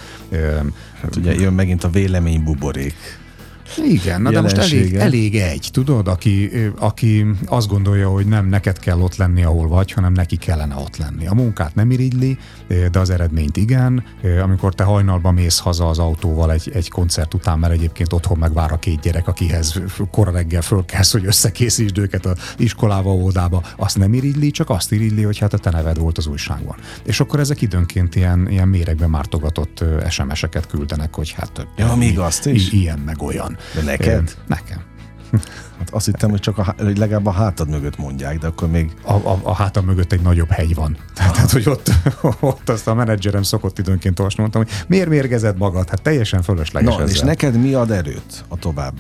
[1.01, 3.27] Hát ugye jön megint a vélemény buborék.
[3.77, 8.79] Igen, na de most elég, elég egy, tudod, aki, aki azt gondolja, hogy nem neked
[8.79, 11.27] kell ott lenni, ahol vagy, hanem neki kellene ott lenni.
[11.27, 12.39] A munkát nem irigyli,
[12.91, 14.05] de az eredményt igen.
[14.43, 18.73] Amikor te hajnalban mész haza az autóval egy, egy koncert után, mert egyébként otthon megvár
[18.73, 24.15] a két gyerek, akihez kora reggel fölkelsz, hogy összekészítsd őket a iskolába, óvodába, azt nem
[24.15, 26.77] irigyli, csak azt irigyli, hogy hát a te neved volt az újságban.
[27.05, 32.47] És akkor ezek időnként ilyen, ilyen méregben mártogatott SMS-eket küldenek, hogy hát ja, még azt
[32.47, 32.73] is?
[32.73, 33.58] ilyen meg olyan.
[33.75, 34.35] De neked?
[34.47, 34.79] Nekem.
[35.79, 38.93] Hát azt hittem, hogy csak a, hogy legalább a hátad mögött mondják, de akkor még...
[39.03, 40.97] A, a, a hátad mögött egy nagyobb hegy van.
[41.15, 41.91] Tehát, hogy ott,
[42.41, 45.89] ott azt a menedzserem szokott időnként olvasni, mondtam, hogy miért mérgezed magad?
[45.89, 47.15] Hát teljesen fölösleges Na, ezzel.
[47.15, 48.95] és neked mi ad erőt a tovább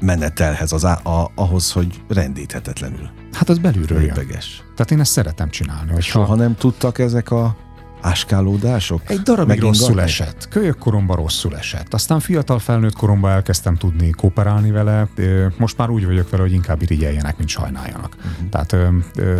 [0.00, 3.10] menetelhez, az, a, ahhoz, hogy rendíthetetlenül?
[3.32, 4.14] Hát az belülről jön.
[4.14, 6.00] Tehát én ezt szeretem csinálni.
[6.00, 7.56] Soha nem tudtak ezek a
[8.00, 9.02] áskálódások?
[9.06, 10.48] Egy darabig rosszul esett.
[10.48, 11.94] Kölyök koromban rosszul esett.
[11.94, 15.08] Aztán fiatal felnőtt koromban elkezdtem tudni kooperálni vele.
[15.56, 18.16] Most már úgy vagyok vele, hogy inkább irigyeljenek, mint sajnáljanak.
[18.16, 18.48] Uh-huh.
[18.48, 19.36] Tehát ö, ö,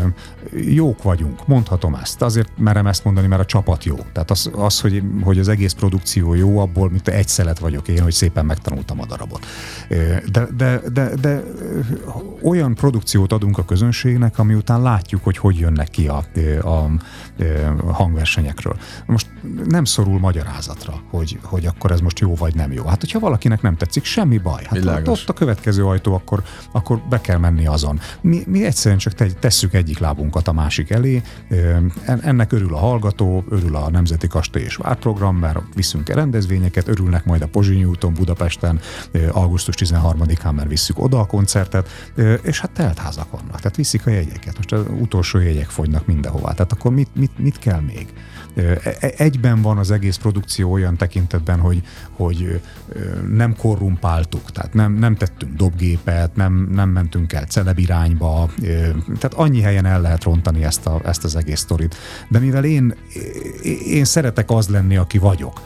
[0.66, 2.22] jók vagyunk, mondhatom ezt.
[2.22, 3.96] Azért merem ezt mondani, mert a csapat jó.
[4.12, 8.02] Tehát az, az hogy, hogy az egész produkció jó, abból mint egy szelet vagyok én,
[8.02, 9.46] hogy szépen megtanultam a darabot.
[10.32, 11.42] De, de, de, de
[12.42, 16.24] olyan produkciót adunk a közönségnek, ami után látjuk, hogy hogy jönnek ki a,
[16.62, 16.90] a,
[17.86, 18.76] a hangversenyek eredményekről.
[19.06, 19.26] Most
[19.68, 22.84] nem szorul magyarázatra, hogy, hogy akkor ez most jó vagy nem jó.
[22.84, 24.62] Hát, hogyha valakinek nem tetszik, semmi baj.
[24.64, 28.00] Hát ott, ott a következő ajtó, akkor, akkor be kell menni azon.
[28.20, 31.22] Mi, mi egyszerűen csak tesszük egyik lábunkat a másik elé.
[32.04, 37.42] Ennek örül a hallgató, örül a Nemzeti Kastély és Várprogram, mert viszünk rendezvényeket, örülnek majd
[37.42, 38.80] a Pozsonyi úton Budapesten
[39.32, 41.88] augusztus 13-án, mert visszük oda a koncertet,
[42.42, 44.56] és hát teltházak vannak, tehát viszik a jegyeket.
[44.56, 46.52] Most az utolsó jegyek fogynak mindenhová.
[46.52, 48.12] Tehát akkor mit, mit, mit kell még?
[48.54, 52.60] E, e, egyben van az egész produkció olyan tekintetben, hogy, hogy
[53.32, 58.50] nem korrumpáltuk, tehát nem, nem tettünk dobgépet, nem, nem mentünk el celeb irányba,
[59.04, 61.96] tehát annyi helyen el lehet rontani ezt, a, ezt az egész sztorit.
[62.28, 62.94] De mivel én,
[63.86, 65.62] én szeretek az lenni, aki vagyok,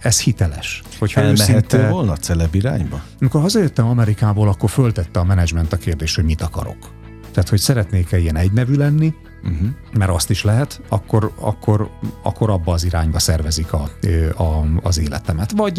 [0.00, 0.82] ez hiteles.
[0.98, 3.02] Hogyha Elmehettél volna celeb irányba?
[3.20, 6.94] Amikor hazajöttem Amerikából, akkor föltette a menedzsment a kérdést, hogy mit akarok.
[7.32, 9.14] Tehát, hogy szeretnék-e ilyen egynevű lenni,
[9.46, 9.68] uh-huh.
[9.92, 11.90] mert azt is lehet, akkor, akkor,
[12.22, 13.90] akkor abba az irányba szervezik a,
[14.36, 15.52] a, az életemet.
[15.56, 15.78] Vagy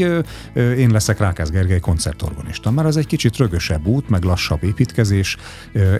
[0.55, 5.37] én leszek Rákász Gergely koncertorgonista, mert az egy kicsit rögösebb út, meg lassabb építkezés.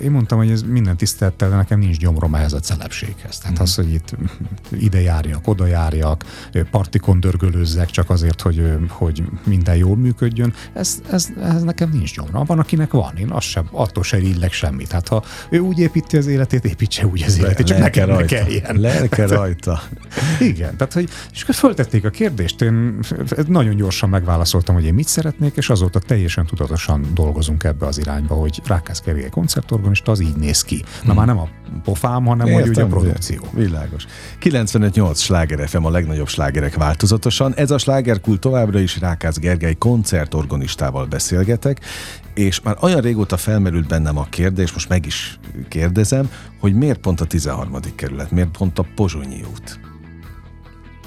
[0.02, 3.38] Én mondtam, hogy ez minden tisztelettel, de nekem nincs gyomrom ehhez a celebséghez.
[3.38, 3.68] Tehát uh-huh.
[3.68, 4.16] az, hogy itt
[4.72, 6.26] ide járjak, oda járjak,
[6.72, 12.44] partikon dörgölőzzek csak azért, hogy, hogy minden jól működjön, ez, ez, ez nekem nincs gyomra.
[12.44, 14.92] Van, akinek van, én az sem, attól se illek semmit.
[14.92, 18.16] Hát ha ő úgy építi az életét, építse úgy az életét illeti, csak lelke nekem
[18.16, 18.36] rajta.
[18.36, 18.80] ne kelljen.
[18.80, 19.82] Lelke rajta.
[20.40, 23.00] Igen, tehát hogy, és akkor föltették a kérdést, én
[23.48, 28.36] nagyon gyorsan megválaszoltam, hogy én mit szeretnék, és azóta teljesen tudatosan dolgozunk ebbe az irányba,
[28.36, 30.84] hogy Rákász Gergely koncertorgonista, az így néz ki.
[30.84, 31.16] Na hmm.
[31.16, 31.48] már nem a
[31.84, 33.48] pofám, hanem Értem, hogy ugye a produkció.
[33.52, 34.06] Világos.
[34.42, 37.54] 95-8 sláger FM a legnagyobb slágerek változatosan.
[37.56, 41.80] Ez a slágerkult továbbra is Rákász Gergely koncertorgonistával beszélgetek,
[42.34, 45.40] és már olyan régóta felmerült bennem a kérdés, most meg is
[45.70, 47.80] kérdezem, hogy miért pont a 13.
[47.96, 49.80] kerület, miért pont a Pozsonyi út?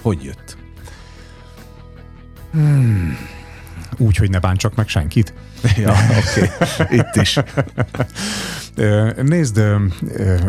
[0.03, 0.57] Hogy jött?
[2.53, 3.17] Hmm.
[3.97, 5.35] Úgy, hogy ne bántsak meg senkit?
[5.77, 6.51] Ja, oké.
[6.61, 6.97] Okay.
[6.99, 7.39] Itt is.
[9.23, 9.61] Nézd,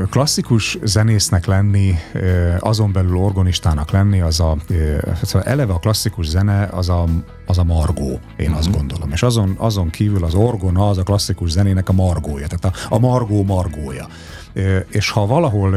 [0.09, 1.93] klasszikus zenésznek lenni,
[2.59, 4.57] azon belül organistának lenni, az a,
[5.21, 7.05] szóval eleve a klasszikus zene az a,
[7.45, 8.77] az a margó, én azt mhm.
[8.77, 9.11] gondolom.
[9.11, 12.99] És azon, azon kívül az orgona az a klasszikus zenének a margója, tehát a, a
[12.99, 14.07] margó margója.
[14.89, 15.75] És ha valahol,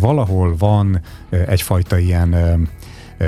[0.00, 2.68] valahol van egyfajta ilyen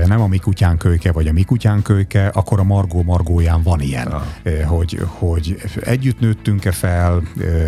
[0.06, 3.80] nem a mi kutyán kölyke, vagy a mi kutyán kölyke, akkor a Margó Margóján van
[3.80, 4.22] ilyen, ah.
[4.66, 7.22] hogy, hogy együtt nőttünk-e fel,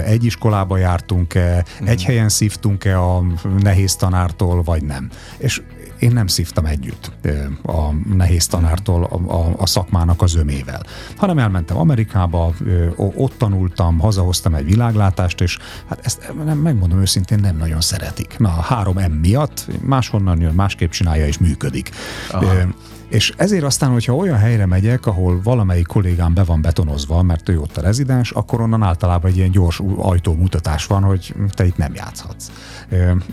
[0.05, 1.87] egy iskolába jártunk-e, mm.
[1.87, 3.23] egy helyen szívtunk-e a
[3.59, 5.11] nehéz tanártól, vagy nem.
[5.37, 5.63] És
[5.99, 7.13] én nem szívtam együtt
[7.63, 10.83] a nehéz tanártól a, a, a szakmának az ömével,
[11.17, 12.53] hanem elmentem Amerikába,
[12.97, 15.59] ott tanultam, hazahoztam egy világlátást, és
[15.89, 18.39] hát ezt nem, megmondom őszintén, nem nagyon szeretik.
[18.39, 21.91] Na, a három M miatt máshonnan jön, másképp csinálja és működik.
[22.33, 22.45] Aha.
[22.63, 22.67] Eh,
[23.09, 27.61] És ezért aztán, hogyha olyan helyre megyek, ahol valamelyik kollégám be van betonozva, mert ő
[27.61, 31.95] ott a rezidens, akkor onnan általában egy ilyen gyors ajtómutatás van, hogy te itt nem
[31.95, 32.51] játszhatsz.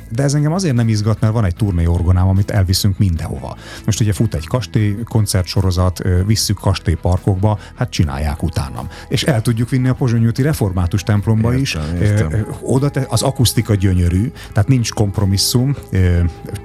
[0.09, 3.57] De ez engem azért nem izgat, mert van egy turné orgonám, amit elviszünk mindenhova.
[3.85, 8.87] Most ugye fut egy kastély koncertsorozat, visszük kastélyparkokba, hát csinálják utánam.
[9.07, 11.77] És el tudjuk vinni a Pozsonyúti Református templomba értem, is.
[12.01, 12.45] Értem.
[12.61, 15.75] Oda te, az akusztika gyönyörű, tehát nincs kompromisszum,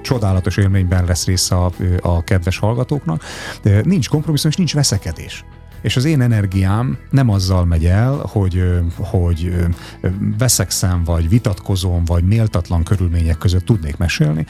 [0.01, 2.59] csodálatos élményben lesz része a, a kedves
[3.05, 3.23] hallgatóknak.
[3.85, 5.45] Nincs kompromisszum, és nincs veszekedés
[5.81, 8.63] és az én energiám nem azzal megy el, hogy,
[8.97, 9.65] hogy
[10.37, 14.45] veszekszem, vagy vitatkozom, vagy méltatlan körülmények között tudnék mesélni,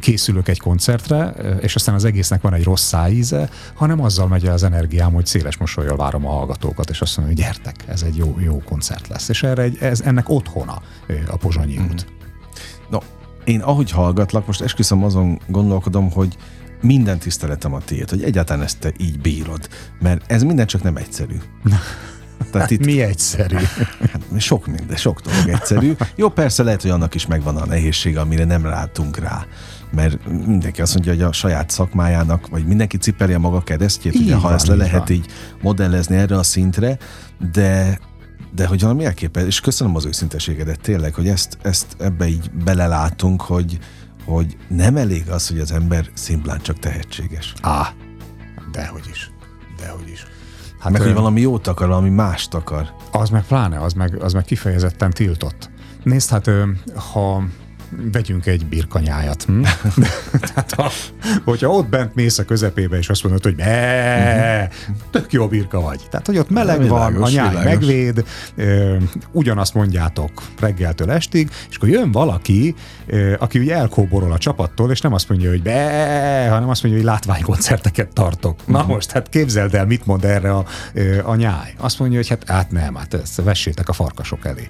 [0.00, 4.52] készülök egy koncertre, és aztán az egésznek van egy rossz szájíze, hanem azzal megy el
[4.52, 8.16] az energiám, hogy széles mosolyjal várom a hallgatókat, és azt mondom, hogy gyertek, ez egy
[8.16, 9.28] jó, jó koncert lesz.
[9.28, 10.82] És erre egy, ez, ennek otthona
[11.28, 12.06] a Pozsonyi út.
[12.10, 12.14] Mm.
[12.90, 12.98] No,
[13.44, 16.36] én ahogy hallgatlak, most esküszöm azon gondolkodom, hogy
[16.80, 19.68] minden tiszteletem a tiéd, hogy egyáltalán ezt te így bírod,
[20.00, 21.36] mert ez minden csak nem egyszerű.
[22.52, 23.56] Tehát itt, mi egyszerű?
[24.12, 25.92] Hát, sok minden, sok dolog egyszerű.
[26.14, 29.46] Jó, persze lehet, hogy annak is megvan a nehézsége, amire nem látunk rá.
[29.90, 34.52] Mert mindenki azt mondja, hogy a saját szakmájának, vagy mindenki ciperje maga keresztjét, ugye, ha
[34.52, 35.16] ezt le lehet van.
[35.16, 35.26] így
[35.62, 36.98] modellezni erre a szintre,
[37.52, 37.98] de
[38.54, 43.42] de hogy valami elképesztő, és köszönöm az őszinteségedet tényleg, hogy ezt, ezt ebbe így belelátunk,
[43.42, 43.78] hogy,
[44.26, 47.54] hogy nem elég az, hogy az ember szimplán csak tehetséges.
[47.62, 47.92] Á,
[48.72, 49.30] dehogy is.
[49.80, 50.24] Dehogy is.
[50.78, 52.94] Hát meg, hogy valami jót akar, valami mást akar.
[53.12, 55.70] Az meg pláne, az meg, az meg kifejezetten tiltott.
[56.02, 56.50] Nézd, hát
[57.12, 57.44] ha
[58.12, 59.42] vegyünk egy birkanyájat.
[59.42, 59.62] Hm?
[60.40, 60.90] Tehát ha,
[61.44, 64.68] hogyha ott bent mész a közepébe, és azt mondod, hogy be,
[65.10, 66.00] tök jó birka vagy.
[66.10, 67.72] Tehát, hogy ott meleg világos, van, a nyáj világos.
[67.72, 68.24] megvéd,
[68.54, 68.96] ö,
[69.32, 70.30] ugyanazt mondjátok
[70.60, 72.74] reggeltől estig, és akkor jön valaki,
[73.06, 77.00] ö, aki ugye elkóborol a csapattól, és nem azt mondja, hogy be, hanem azt mondja,
[77.00, 78.66] hogy látványkoncerteket tartok.
[78.66, 78.94] Na uh-huh.
[78.94, 80.64] most, hát képzeld el, mit mond erre a,
[81.22, 81.74] a nyáj.
[81.78, 84.68] Azt mondja, hogy hát, hát nem, hát ezt vessétek a farkasok elé.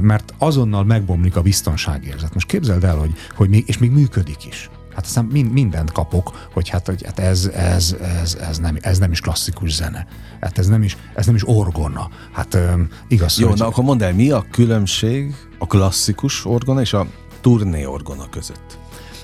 [0.00, 2.34] Mert azonnal megbomlik a biztonságérzet.
[2.34, 4.70] Most képzeld el, hogy, hogy még, és még működik is.
[4.94, 9.10] Hát aztán mindent kapok, hogy hát, hogy hát ez, ez, ez, ez, nem, ez nem
[9.10, 10.06] is klasszikus zene.
[10.40, 12.08] Hát ez nem is, ez nem is orgona.
[12.32, 13.58] Hát um, igaz, Jó, hogy...
[13.58, 17.06] na akkor mondd el, mi a különbség a klasszikus orgona és a
[17.40, 18.78] turné orgona között?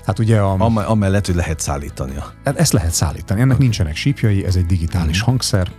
[0.05, 0.55] Hát ugye a...
[0.57, 2.33] Am- amellett, hogy lehet szállítania.
[2.43, 3.39] Hát ezt lehet szállítani.
[3.39, 3.65] Ennek okay.
[3.65, 5.25] nincsenek sípjai, ez egy digitális mm.
[5.25, 5.71] hangszer,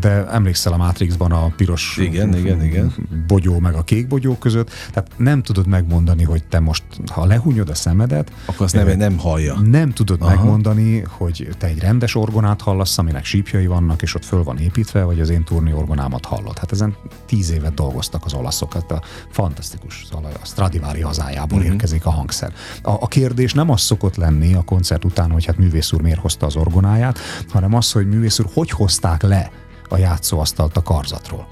[0.00, 2.94] de emlékszel a Matrixban a piros igen, igen, igen.
[3.26, 6.82] bogyó meg a kék bogyó között, tehát nem tudod megmondani, hogy te most,
[7.12, 9.54] ha lehúnyod a szemedet, akkor azt nem, nem hallja.
[9.54, 10.34] Nem tudod Aha.
[10.34, 15.02] megmondani, hogy te egy rendes orgonát hallasz, aminek sípjai vannak, és ott föl van építve,
[15.02, 16.58] vagy az én turni orgonámat hallod.
[16.58, 16.96] Hát ezen
[17.26, 21.70] tíz évet dolgoztak az olaszok, hát a fantasztikus, a Stradivari hazájából mm-hmm.
[21.70, 22.52] érkezik a hangszer.
[22.82, 26.00] A, a kérdés kérdés nem az szokott lenni a koncert után, hogy hát művész úr
[26.00, 27.18] miért hozta az orgonáját,
[27.48, 29.50] hanem az, hogy művész úr hogy hozták le
[29.88, 31.46] a játszóasztalt a karzatról.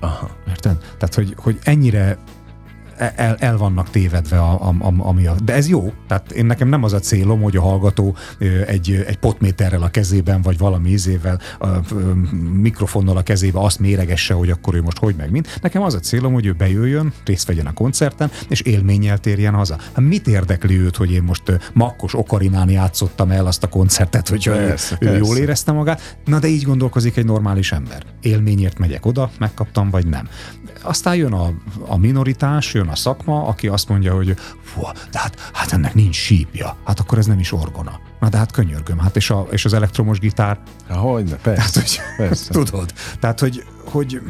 [0.00, 0.30] Aha.
[0.48, 0.76] Érted?
[0.98, 2.18] Tehát, hogy, hogy ennyire
[2.96, 5.92] el, el vannak tévedve, a, a, a, ami a, de ez jó.
[6.08, 8.16] Tehát én nekem nem az a célom, hogy a hallgató
[8.66, 11.82] egy, egy potméterrel a kezében, vagy valami ízével, a, a,
[12.52, 15.46] mikrofonnal a kezébe azt méregesse, hogy akkor ő most hogy meg mind.
[15.62, 19.76] Nekem az a célom, hogy ő bejöjjön, részt vegyen a koncerten, és élménnyel térjen haza.
[19.76, 21.42] Hát mit érdekli őt, hogy én most
[21.72, 26.16] Makkos Okarinán játszottam el azt a koncertet, hogy persze, ő, ő jól érezte magát?
[26.24, 28.02] Na de így gondolkozik egy normális ember.
[28.20, 30.28] Élményért megyek oda, megkaptam, vagy nem.
[30.82, 31.52] Aztán jön a,
[31.86, 34.80] a minoritás, jön a szakma, aki azt mondja, hogy fú,
[35.10, 38.00] de hát, hát ennek nincs sípja, hát akkor ez nem is orgona.
[38.20, 40.58] Na de hát könyörgöm, hát és, a, és az elektromos gitár?
[40.88, 41.62] Hogyne, persze.
[41.62, 42.52] Hát, hogy, persze.
[42.62, 44.20] Tudod, tehát hogy, hogy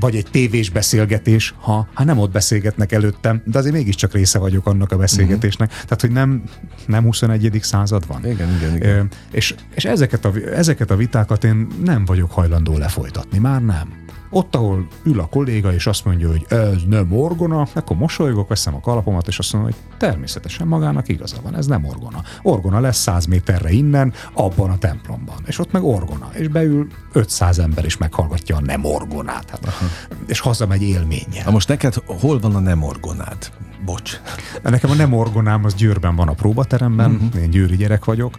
[0.00, 4.66] vagy egy tévés beszélgetés, ha hát nem ott beszélgetnek előttem, de azért mégiscsak része vagyok
[4.66, 5.68] annak a beszélgetésnek.
[5.68, 5.84] Uh-huh.
[5.84, 6.42] Tehát, hogy nem,
[6.86, 7.58] nem 21.
[7.62, 8.26] század van.
[8.26, 9.08] Igen, igen, igen.
[9.30, 14.00] És, és ezeket, a, ezeket a vitákat én nem vagyok hajlandó lefolytatni, már nem.
[14.30, 18.74] Ott, ahol ül a kolléga, és azt mondja, hogy ez nem orgona, akkor mosolygok, veszem
[18.74, 22.22] a kalapomat, és azt mondom, hogy természetesen magának igaza van, ez nem orgona.
[22.42, 25.36] Orgona lesz 100 méterre innen, abban a templomban.
[25.46, 26.30] És ott meg orgona.
[26.32, 29.50] És beül 500 ember, is meghallgatja a nem orgonát.
[29.50, 29.66] Hát,
[30.26, 31.44] és hazamegy élménye.
[31.44, 33.50] Na most neked hol van a nem orgonád?
[33.84, 34.20] Bocs.
[34.62, 37.42] Nekem a nem orgonám az Győrben van a próbateremben, uh-huh.
[37.42, 38.38] én győri gyerek vagyok,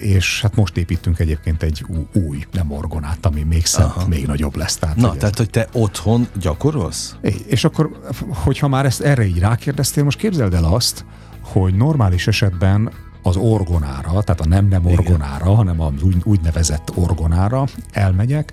[0.00, 4.08] és hát most építünk egyébként egy új nem orgonát, ami még szebb, Aha.
[4.08, 4.76] még nagyobb lesz.
[4.76, 7.16] Tehát, Na, hogy tehát, hogy te otthon gyakorolsz?
[7.46, 11.04] És akkor, hogyha már ezt erre így rákérdeztél, most képzeld el azt,
[11.40, 12.90] hogy normális esetben
[13.22, 15.56] az orgonára, tehát a nem nem orgonára, Igen.
[15.56, 18.52] hanem az úgy, úgynevezett orgonára elmegyek,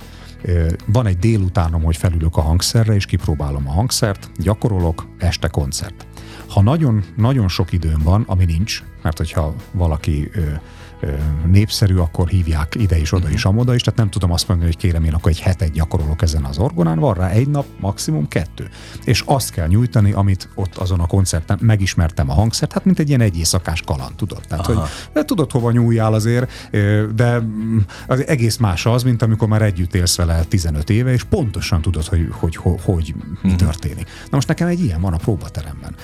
[0.85, 6.07] van egy délutánom, hogy felülök a hangszerre, és kipróbálom a hangszert, gyakorolok, este koncert.
[6.47, 10.31] Ha nagyon, nagyon sok időm van, ami nincs, mert hogyha valaki
[11.45, 14.79] népszerű, akkor hívják ide is, oda is, amoda is, tehát nem tudom azt mondani, hogy
[14.79, 18.69] kérem én akkor egy hetet gyakorolok ezen az orgonán, van rá egy nap, maximum kettő.
[19.03, 23.07] És azt kell nyújtani, amit ott azon a koncerten megismertem a hangszert, hát mint egy
[23.07, 24.41] ilyen egy éjszakás kaland, tudod.
[24.47, 24.77] Tehát, hogy
[25.13, 26.69] de tudod, hova nyúljál azért,
[27.15, 27.77] de mm,
[28.07, 32.05] az egész más az, mint amikor már együtt élsz vele 15 éve, és pontosan tudod,
[32.05, 33.57] hogy, hogy, hogy, hogy mi mhm.
[33.57, 34.05] történik.
[34.05, 35.95] Na most nekem egy ilyen van a próbateremben.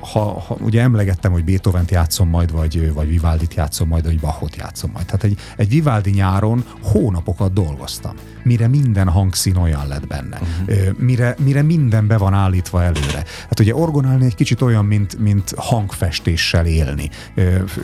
[0.00, 4.56] Ha, ha ugye emlegettem, hogy Beethoven-t játszom majd, vagy, vagy Vivaldit játszom majd, vagy Bachot
[4.56, 5.06] játszom majd.
[5.06, 10.98] Tehát egy, egy Vivaldi nyáron hónapokat dolgoztam, mire minden hangszín olyan lett benne, uh-huh.
[10.98, 13.24] mire, mire minden be van állítva előre.
[13.48, 17.10] Hát ugye orgonálni egy kicsit olyan, mint, mint hangfestéssel élni.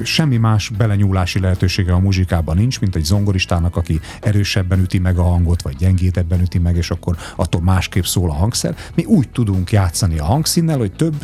[0.03, 5.23] Semmi más belenyúlási lehetősége a muzsikában nincs, mint egy zongoristának, aki erősebben üti meg a
[5.23, 8.77] hangot, vagy gyengétebben üti meg, és akkor attól másképp szól a hangszer.
[8.95, 11.15] Mi úgy tudunk játszani a hangszínnel, hogy több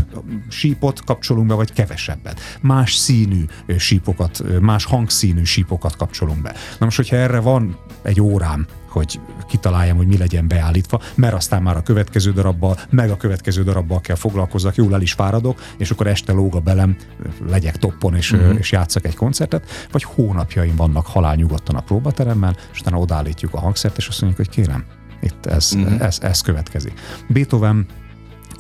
[0.49, 2.41] sípot kapcsolunk be, vagy kevesebbet.
[2.61, 3.45] Más színű
[3.79, 6.52] sípokat, más hang hangszínű sípokat kapcsolunk be.
[6.78, 11.62] Na most, hogyha erre van egy órám, hogy kitaláljam, hogy mi legyen beállítva, mert aztán
[11.62, 15.90] már a következő darabbal, meg a következő darabbal kell foglalkozzak, jól el is fáradok, és
[15.90, 16.96] akkor este lóg a belem,
[17.48, 18.58] legyek toppon, és, uh-huh.
[18.58, 23.61] és játszak egy koncertet, vagy hónapjaim vannak halál nyugodtan a próbateremben, és utána odállítjuk a
[23.61, 24.84] hangszert, és azt mondjuk, hogy kérem,
[25.22, 26.02] itt ez, uh-huh.
[26.02, 26.92] ez, ez következik.
[27.28, 27.86] Beethoven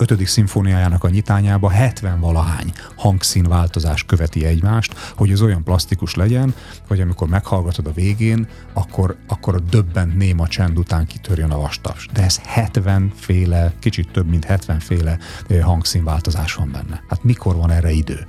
[0.00, 0.26] 5.
[0.26, 6.54] szimfóniájának a nyitányába 70 valahány hangszínváltozás követi egymást, hogy ez olyan plastikus legyen,
[6.88, 12.06] hogy amikor meghallgatod a végén, akkor, akkor a döbbent néma csend után kitörjön a vastaps.
[12.12, 15.18] De ez 70 féle, kicsit több mint 70 féle
[15.62, 17.02] hangszínváltozás van benne.
[17.08, 18.26] Hát mikor van erre idő?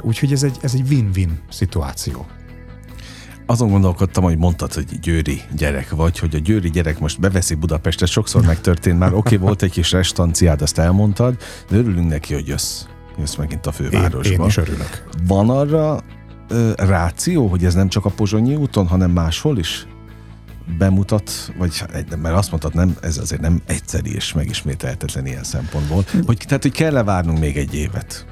[0.00, 2.26] Úgyhogy ez egy, ez egy win-win szituáció
[3.50, 8.08] azon gondolkodtam, hogy mondtad, hogy győri gyerek vagy, hogy a győri gyerek most beveszi Budapestet,
[8.08, 11.36] sokszor megtörtént már, oké, okay, volt egy kis restanciád, azt elmondtad,
[11.70, 12.82] de örülünk neki, hogy jössz.
[13.18, 14.32] Jössz megint a fővárosba.
[14.32, 15.04] Én, én is örülök.
[15.26, 16.00] Van arra
[16.48, 19.86] ö, ráció, hogy ez nem csak a Pozsonyi úton, hanem máshol is
[20.78, 21.84] bemutat, vagy
[22.22, 26.72] mert azt mondtad, nem, ez azért nem egyszerű és megismételhetetlen ilyen szempontból, hogy, tehát, hogy
[26.72, 28.26] kell-e várnunk még egy évet?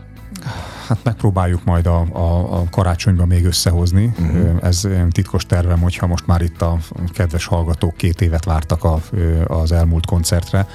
[0.89, 4.13] Hát megpróbáljuk majd a, a, a karácsonyban még összehozni.
[4.19, 4.57] Uh-huh.
[4.63, 6.79] Ez titkos tervem, hogyha most már itt a
[7.13, 9.01] kedves hallgatók két évet vártak a,
[9.47, 10.67] az elmúlt koncertre,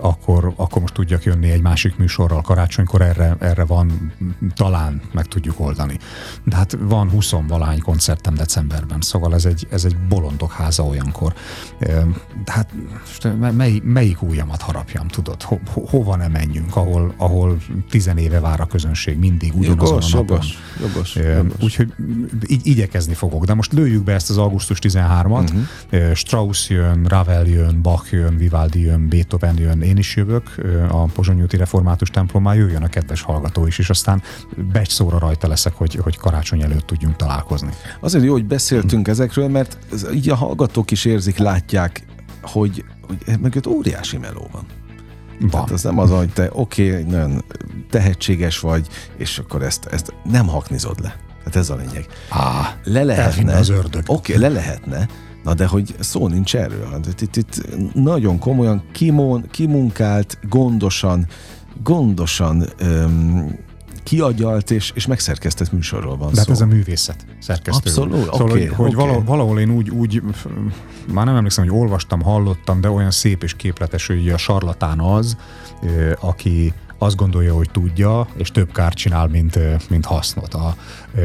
[0.00, 4.12] akkor, akkor most tudjak jönni egy másik műsorral karácsonykor, erre, erre van,
[4.54, 5.98] talán meg tudjuk oldani.
[6.44, 11.34] De hát van 20 valány koncertem decemberben, szóval ez egy, ez egy bolondok háza olyankor.
[12.44, 12.70] De hát
[13.50, 15.42] mely, melyik ujjamat harapjam, tudod?
[15.42, 17.56] Ho, ho, hova ne menjünk, ahol, ahol
[17.90, 20.38] tizenéve vár a közönség mindig ugyanazon jogos, a napon.
[20.80, 21.54] Jogos, jogos, jogos.
[21.62, 21.92] Úgyhogy
[22.46, 23.44] így, igyekezni fogok.
[23.44, 25.50] De most lőjük be ezt az augusztus 13-at.
[25.90, 26.12] Uh-huh.
[26.14, 30.54] Strauss jön, Ravel jön, Bach jön, Vivaldi jön, Beethoven jön, én is jövök
[30.88, 34.22] a Pozsonyúti Református templommal, jöjjön a kedves hallgató is, és aztán
[34.72, 37.70] becs szóra rajta leszek, hogy, hogy karácsony előtt tudjunk találkozni.
[38.00, 39.78] Azért jó, hogy beszéltünk ezekről, mert
[40.14, 42.06] így a hallgatók is érzik, látják,
[42.42, 44.64] hogy, hogy mögött óriási meló van.
[45.40, 45.50] Van.
[45.50, 47.44] Tehát az nem az, hogy te oké, okay, nagyon
[47.90, 48.86] tehetséges vagy,
[49.16, 51.16] és akkor ezt, ezt nem haknizod le.
[51.38, 52.06] Tehát ez a lényeg.
[52.28, 53.56] Á, le lehetne.
[53.56, 54.02] az ördög.
[54.06, 55.08] Oké, okay, le lehetne,
[55.44, 56.90] Na de hogy szó nincs erről.
[56.90, 61.26] Hát itt, itt, itt nagyon komolyan kimon, kimunkált, gondosan,
[61.82, 63.58] gondosan öm,
[64.02, 66.52] kiagyalt és, és megszerkesztett műsorról van de hát szó.
[66.52, 67.90] ez a művészet szerkesztő.
[67.90, 69.04] Abszolút, szóval, okay, hogy, hogy okay.
[69.04, 70.22] valahol, valahol én úgy, úgy,
[71.12, 75.36] már nem emlékszem, hogy olvastam, hallottam, de olyan szép és képletes, hogy a sarlatán az,
[76.20, 76.72] aki
[77.02, 80.54] azt gondolja, hogy tudja, és több kárt csinál, mint, mint hasznot.
[80.54, 80.74] A,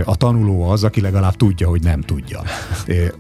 [0.06, 2.42] a tanuló az, aki legalább tudja, hogy nem tudja.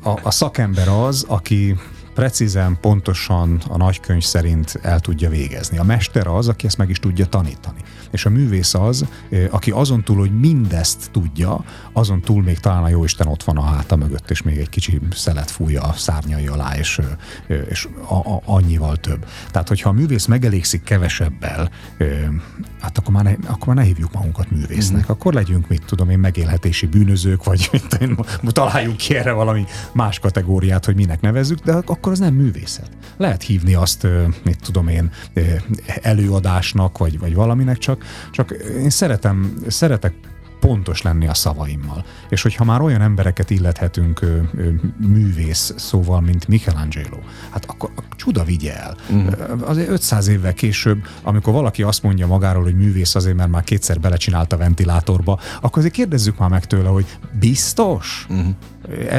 [0.03, 1.75] A, a szakember az, aki
[2.17, 5.77] precízen, pontosan a nagykönyv szerint el tudja végezni.
[5.77, 7.79] A mester az, aki ezt meg is tudja tanítani.
[8.11, 9.05] És a művész az,
[9.49, 13.61] aki azon túl, hogy mindezt tudja, azon túl még talán a Jóisten ott van a
[13.61, 17.01] háta mögött, és még egy kicsi szelet fújja a szárnyai alá, és,
[17.69, 19.25] és a, a, annyival több.
[19.51, 21.69] Tehát, hogyha a művész megelégszik kevesebbel,
[22.81, 25.01] hát akkor már ne, akkor már ne hívjuk magunkat művésznek.
[25.01, 25.11] Mm.
[25.11, 30.19] Akkor legyünk, mit tudom én, megélhetési bűnözők, vagy mit én, találjunk ki erre valami más
[30.19, 32.89] kategóriát, hogy minek nevezzük, de akkor az nem művészet.
[33.17, 34.07] Lehet hívni azt,
[34.43, 35.11] mit tudom én,
[36.01, 40.13] előadásnak, vagy, vagy valaminek, csak, csak én szeretem, szeretek
[40.67, 42.05] pontos lenni a szavaimmal.
[42.29, 44.69] És hogyha már olyan embereket illethetünk ö, ö,
[45.07, 47.17] művész szóval, mint Michelangelo,
[47.49, 48.95] hát akkor a csuda vigye el.
[49.09, 49.69] Uh-huh.
[49.69, 53.99] Azért 500 évvel később, amikor valaki azt mondja magáról, hogy művész azért, mert már kétszer
[53.99, 57.05] belecsinált a ventilátorba, akkor azért kérdezzük már meg tőle, hogy
[57.39, 58.25] biztos?
[58.29, 58.55] Uh-huh.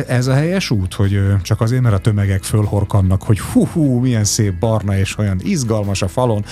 [0.09, 4.24] Ez a helyes út, hogy csak azért, mert a tömegek fölhorkannak, hogy hú, hú, milyen
[4.24, 6.44] szép barna és olyan izgalmas a falon.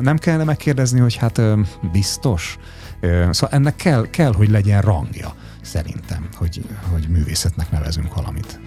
[0.00, 1.40] Nem kellene megkérdezni, hogy hát
[1.92, 2.58] biztos?
[3.00, 8.60] Szóval ennek kell, kell, hogy legyen rangja, szerintem, hogy, hogy művészetnek nevezünk valamit.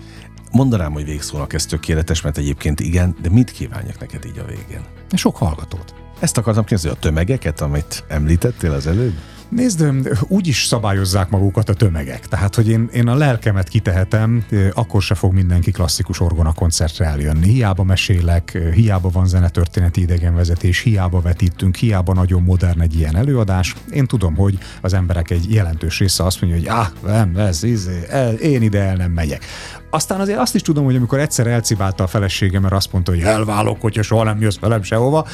[0.52, 4.82] Mondanám, hogy végszónak ez tökéletes, mert egyébként igen, de mit kívánjak neked így a végén?
[5.12, 5.94] Sok hallgatót.
[6.20, 9.14] Ezt akartam kérdezni, a tömegeket, amit említettél az előbb?
[9.52, 9.86] Nézd,
[10.28, 12.28] úgy is szabályozzák magukat a tömegek.
[12.28, 17.48] Tehát, hogy én, én a lelkemet kitehetem, akkor se fog mindenki klasszikus orgona koncertre eljönni.
[17.48, 23.76] Hiába mesélek, hiába van zenetörténeti idegenvezetés, hiába vetítünk, hiába nagyon modern egy ilyen előadás.
[23.90, 27.90] Én tudom, hogy az emberek egy jelentős része azt mondja, hogy ah, nem, ez, ez,
[28.10, 29.46] ez én ide el nem megyek.
[29.94, 33.22] Aztán azért azt is tudom, hogy amikor egyszer elcibálta a feleségem, mert azt mondta, hogy
[33.22, 35.28] elválok, hogyha soha nem jössz velem sehova,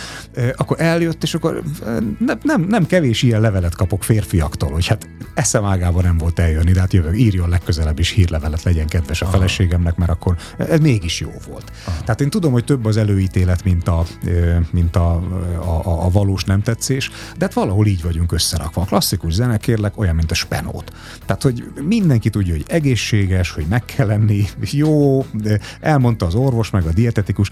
[0.55, 1.61] akkor eljött, és akkor
[2.19, 6.71] nem, nem, nem kevés ilyen levelet kapok férfiaktól, hogy hát eszem ágában nem volt eljönni,
[6.71, 11.19] de hát jövök, írjon legközelebb is hírlevelet, legyen kedves a feleségemnek, mert akkor ez mégis
[11.19, 11.71] jó volt.
[11.85, 11.97] Aha.
[11.99, 14.05] Tehát én tudom, hogy több az előítélet, mint a,
[14.71, 15.13] mint a,
[15.59, 18.81] a, a valós nem tetszés, de hát valahol így vagyunk összerakva.
[18.81, 20.91] A klasszikus zene, kérlek, olyan, mint a spenót.
[21.25, 25.25] Tehát, hogy mindenki tudja, hogy egészséges, hogy meg kell lenni, jó,
[25.79, 27.51] elmondta az orvos, meg a dietetikus,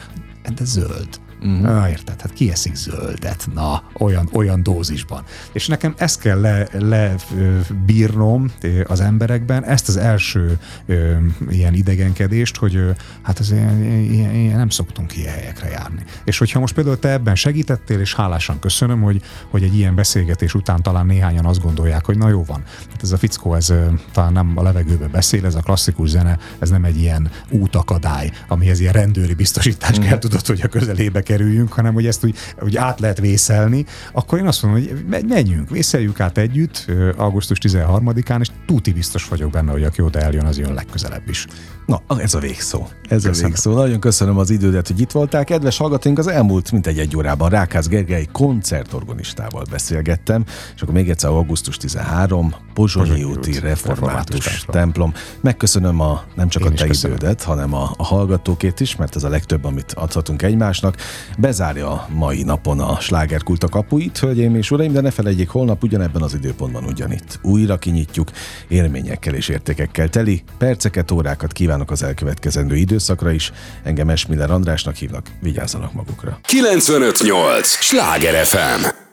[0.55, 1.19] de zöld.
[1.45, 1.81] Uh-huh.
[1.81, 2.21] Ah, érted?
[2.21, 3.47] Hát ki eszik zöldet?
[3.53, 5.23] Na, olyan, olyan dózisban.
[5.51, 11.15] És nekem ezt kell lebírnom le, az emberekben, ezt az első ö,
[11.49, 12.89] ilyen idegenkedést, hogy ö,
[13.21, 16.03] hát az ilyen, ilyen, ilyen, nem szoktunk ilyen helyekre járni.
[16.23, 20.53] És hogyha most például te ebben segítettél, és hálásan köszönöm, hogy, hogy egy ilyen beszélgetés
[20.53, 23.73] után talán néhányan azt gondolják, hogy na jó van, hát ez a fickó, ez
[24.11, 28.79] talán nem a levegőbe beszél, ez a klasszikus zene, ez nem egy ilyen útakadály, amihez
[28.79, 30.07] ilyen rendőri biztosítás uh-huh.
[30.07, 34.39] kell, tudod, hogy a közelébe kerüljünk, hanem hogy ezt úgy, úgy át lehet vészelni, akkor
[34.39, 39.71] én azt mondom, hogy menjünk, vészeljük át együtt augusztus 13-án, és túti biztos vagyok benne,
[39.71, 41.47] hogy aki oda eljön, az jön legközelebb is.
[41.85, 42.87] Na, ez a végszó.
[43.09, 43.45] Ez köszönöm.
[43.45, 43.73] a végszó.
[43.73, 45.43] Nagyon köszönöm az idődet, hogy itt voltál.
[45.43, 50.43] Kedves hallgatóink, az elmúlt mintegy egy órában Rákász Gergely koncertorgonistával beszélgettem,
[50.75, 55.13] és akkor még egyszer augusztus 13, Pozsonyi úti református, református templom.
[55.41, 59.23] Megköszönöm a, nem csak Én a te idődet, hanem a, a hallgatókét is, mert ez
[59.23, 60.95] a legtöbb, amit adhatunk egymásnak.
[61.37, 65.83] Bezárja a mai napon a slágerkult a kapuit, hölgyeim és uraim, de ne felejtjék, holnap
[65.83, 67.39] ugyanebben az időpontban ugyanitt.
[67.41, 68.31] Újra kinyitjuk,
[68.67, 73.51] élményekkel és értékekkel teli, perceket, órákat kívánok az elkövetkezendő időszakra is.
[73.83, 76.39] Engem Esmiller Andrásnak hívnak, vigyázzanak magukra.
[76.41, 77.67] 958!
[77.67, 79.04] Sláger FM!